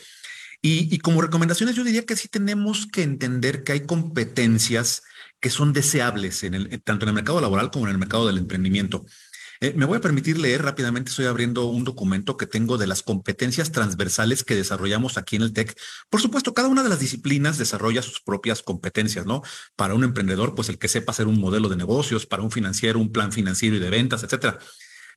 [0.62, 5.02] Y, como recomendaciones, yo diría que sí tenemos que entender que hay competencias
[5.38, 9.04] que son deseables en tanto en el mercado laboral como en el mercado del emprendimiento.
[9.60, 13.02] Eh, me voy a permitir leer rápidamente, estoy abriendo un documento que tengo de las
[13.02, 15.78] competencias transversales que desarrollamos aquí en el TEC.
[16.10, 19.42] Por supuesto, cada una de las disciplinas desarrolla sus propias competencias, ¿no?
[19.76, 22.98] Para un emprendedor, pues el que sepa hacer un modelo de negocios, para un financiero,
[22.98, 24.58] un plan financiero y de ventas, etcétera.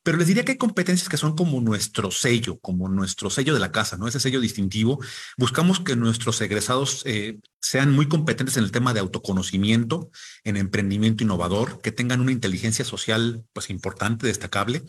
[0.03, 3.59] Pero les diría que hay competencias que son como nuestro sello, como nuestro sello de
[3.59, 4.07] la casa, ¿no?
[4.07, 4.99] Ese sello distintivo.
[5.37, 10.09] Buscamos que nuestros egresados eh, sean muy competentes en el tema de autoconocimiento,
[10.45, 14.83] en emprendimiento innovador, que tengan una inteligencia social, pues importante, destacable.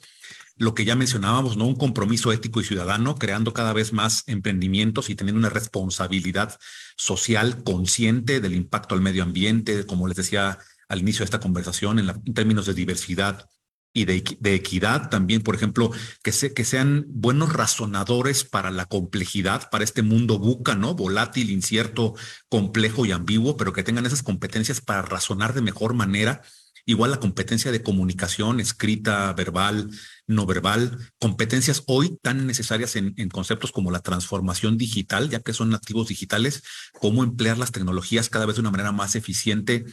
[0.56, 1.66] Lo que ya mencionábamos, ¿no?
[1.66, 6.56] Un compromiso ético y ciudadano, creando cada vez más emprendimientos y teniendo una responsabilidad
[6.96, 10.58] social consciente del impacto al medio ambiente, como les decía
[10.88, 13.48] al inicio de esta conversación, en, en términos de diversidad,
[13.92, 15.90] y de, equidad también, por ejemplo,
[16.22, 20.94] que, se, que sean buenos razonadores para la complejidad, para este mundo buca, ¿no?
[20.94, 22.14] Volátil, incierto,
[22.48, 26.42] complejo y ambiguo, pero que tengan esas competencias para razonar de mejor manera.
[26.86, 29.90] Igual la competencia de comunicación escrita, verbal,
[30.26, 35.52] no verbal, competencias hoy tan necesarias en, en conceptos como la transformación digital, ya que
[35.52, 36.62] son nativos digitales,
[37.00, 39.84] cómo emplear las tecnologías cada vez de una manera más eficiente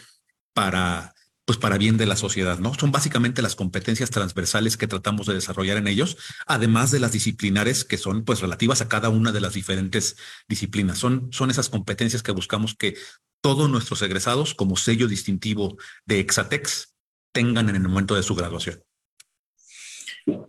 [0.53, 1.13] para
[1.47, 2.73] pues para bien de la sociedad, ¿no?
[2.73, 7.85] Son básicamente las competencias transversales que tratamos de desarrollar en ellos, además de las disciplinares
[7.85, 10.17] que son pues relativas a cada una de las diferentes
[10.49, 10.97] disciplinas.
[10.97, 12.97] Son, son esas competencias que buscamos que
[13.41, 16.97] todos nuestros egresados como sello distintivo de Exatex
[17.31, 18.83] tengan en el momento de su graduación.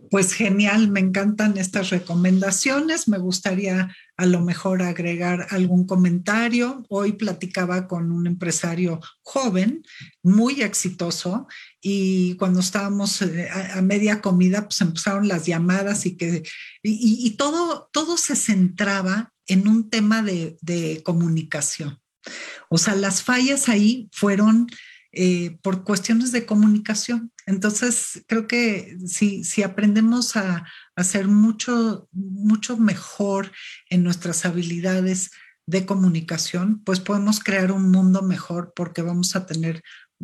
[0.09, 3.07] Pues genial, me encantan estas recomendaciones.
[3.07, 6.83] Me gustaría a lo mejor agregar algún comentario.
[6.89, 9.83] Hoy platicaba con un empresario joven,
[10.21, 11.47] muy exitoso,
[11.79, 16.43] y cuando estábamos eh, a, media comida, pues empezaron las llamadas y que
[16.83, 21.99] y, todo, todo se centraba en un tema de, de comunicación.
[22.69, 24.67] O sea, las fallas ahí fueron
[25.11, 27.31] eh, por cuestiones de comunicación.
[27.47, 33.51] Entonces, creo que si, si aprendemos a, hacer mucho, mucho mejor
[33.89, 35.31] en nuestras habilidades
[35.65, 39.81] de comunicación, pues podemos crear un mundo mejor porque vamos a tener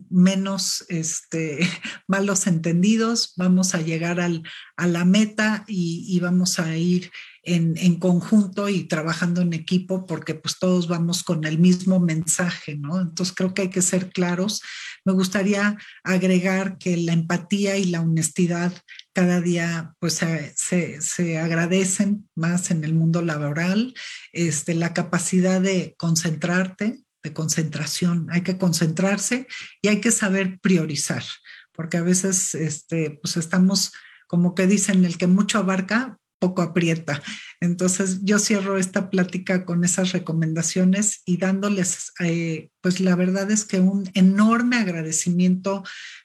[0.10, 1.60] menos este,
[2.08, 4.44] malos entendidos, vamos a llegar al,
[4.76, 7.12] a la meta y vamos a ir
[7.46, 13.00] en, conjunto y trabajando en equipo porque pues todos vamos con el mismo mensaje, ¿no?
[13.00, 14.62] Entonces creo que hay que ser claros.
[15.06, 18.74] Me gustaría agregar que la empatía y la honestidad
[19.14, 23.94] cada día pues se, se, agradecen más en el mundo laboral,
[24.34, 29.48] este, la capacidad de concentrarte, de concentración, hay que concentrarse
[29.82, 31.24] y hay que saber priorizar,
[31.72, 33.94] porque a veces este, pues estamos
[34.28, 37.22] como que dicen, el que mucho abarca, poco aprieta.
[37.62, 43.66] Entonces yo cierro esta plática con esas recomendaciones y dándoles, eh, pues la verdad es
[43.66, 45.84] que un enorme agradecimiento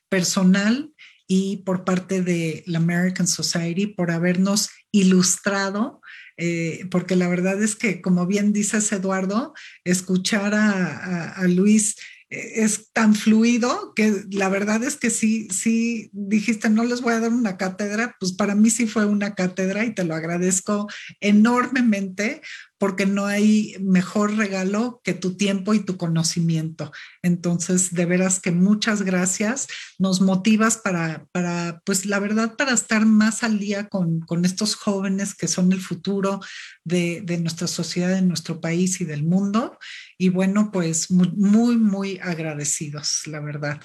[0.09, 0.93] personal
[1.27, 6.01] y por parte de la American Society por habernos ilustrado,
[6.37, 9.55] eh, porque la verdad es que, como bien dices, Eduardo,
[9.85, 11.97] escuchar a, a Luis
[12.31, 17.20] es tan fluido que la verdad es que sí, sí dijiste, no les voy a
[17.20, 20.87] dar una cátedra, pues para mí sí fue una cátedra y te lo agradezco
[21.20, 22.41] enormemente
[22.81, 26.93] porque no hay mejor regalo que tu tiempo y tu conocimiento.
[27.22, 29.68] Entonces, de veras que muchas gracias.
[29.99, 34.76] Nos motivas para, para pues la verdad, para estar más al día con, con estos
[34.76, 36.41] jóvenes que son el futuro
[36.83, 39.78] de, de, nuestra sociedad, de nuestro país y del mundo.
[40.23, 43.81] Y bueno, pues muy, muy, agradecidos, la verdad.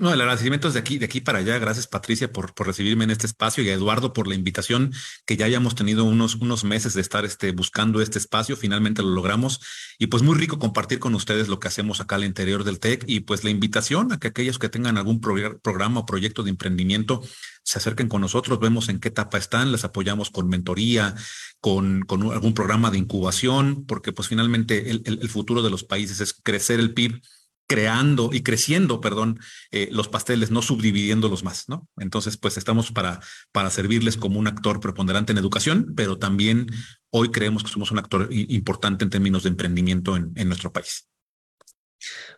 [0.00, 1.58] No, el agradecimiento es de aquí, de aquí para allá.
[1.58, 4.92] Gracias, Patricia, por, por recibirme en este espacio y a Eduardo por la invitación,
[5.24, 8.56] que ya hayamos tenido unos, unos meses de estar este, buscando este espacio.
[8.56, 9.60] Finalmente lo logramos.
[9.98, 13.04] Y pues muy rico compartir con ustedes lo que hacemos acá al interior del TEC
[13.06, 17.22] y pues la invitación a que aquellos que tengan algún programa o proyecto de emprendimiento
[17.62, 21.16] se acerquen con nosotros, vemos en qué etapa están, les apoyamos con mentoría,
[21.60, 25.82] con, con algún programa de incubación, porque pues finalmente el, el, el futuro de los
[25.82, 27.20] países es crecer el PIB
[27.66, 29.40] creando y creciendo, perdón,
[29.70, 31.88] eh, los pasteles, no subdividiéndolos más, ¿no?
[31.98, 33.20] Entonces, pues estamos para,
[33.52, 36.68] para servirles como un actor preponderante en educación, pero también
[37.10, 41.08] hoy creemos que somos un actor importante en términos de emprendimiento en, en nuestro país.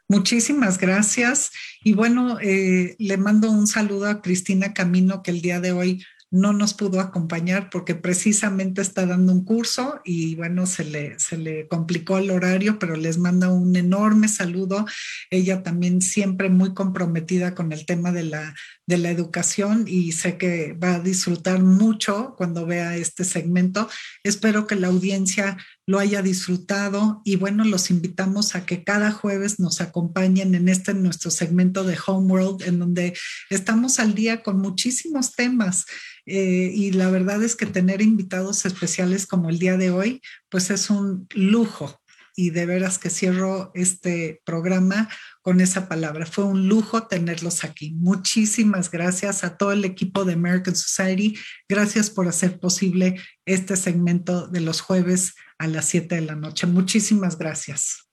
[0.09, 1.51] Muchísimas gracias.
[1.83, 6.05] Y bueno, eh, le mando un saludo a Cristina Camino, que el día de hoy
[6.31, 11.39] no nos pudo acompañar porque precisamente está dando un curso y bueno, se le, se
[11.39, 14.85] le complicó el horario, pero les manda un enorme saludo.
[15.31, 18.55] Ella también siempre muy comprometida con el tema de la,
[18.87, 23.89] de la educación y sé que va a disfrutar mucho cuando vea este segmento.
[24.23, 25.57] Espero que la audiencia
[25.87, 30.93] lo haya disfrutado y bueno, los invitamos a que cada jueves nos acompañen en este
[30.93, 33.17] nuestro segmento de Homeworld, en donde
[33.49, 35.87] estamos al día con muchísimos temas.
[36.29, 40.21] Eh, y la verdad es que tener invitados especiales como el día de hoy,
[40.51, 42.01] pues es un lujo.
[42.37, 45.09] Y de veras que cierro este programa
[45.43, 46.25] con esa palabra.
[46.25, 47.95] Fue un lujo tenerlos aquí.
[47.95, 51.37] Muchísimas gracias a todo el equipo de American Society.
[51.69, 56.69] Gracias por hacer posible este segmento de los jueves a las 7 de la noche.
[56.69, 58.08] Muchísimas gracias.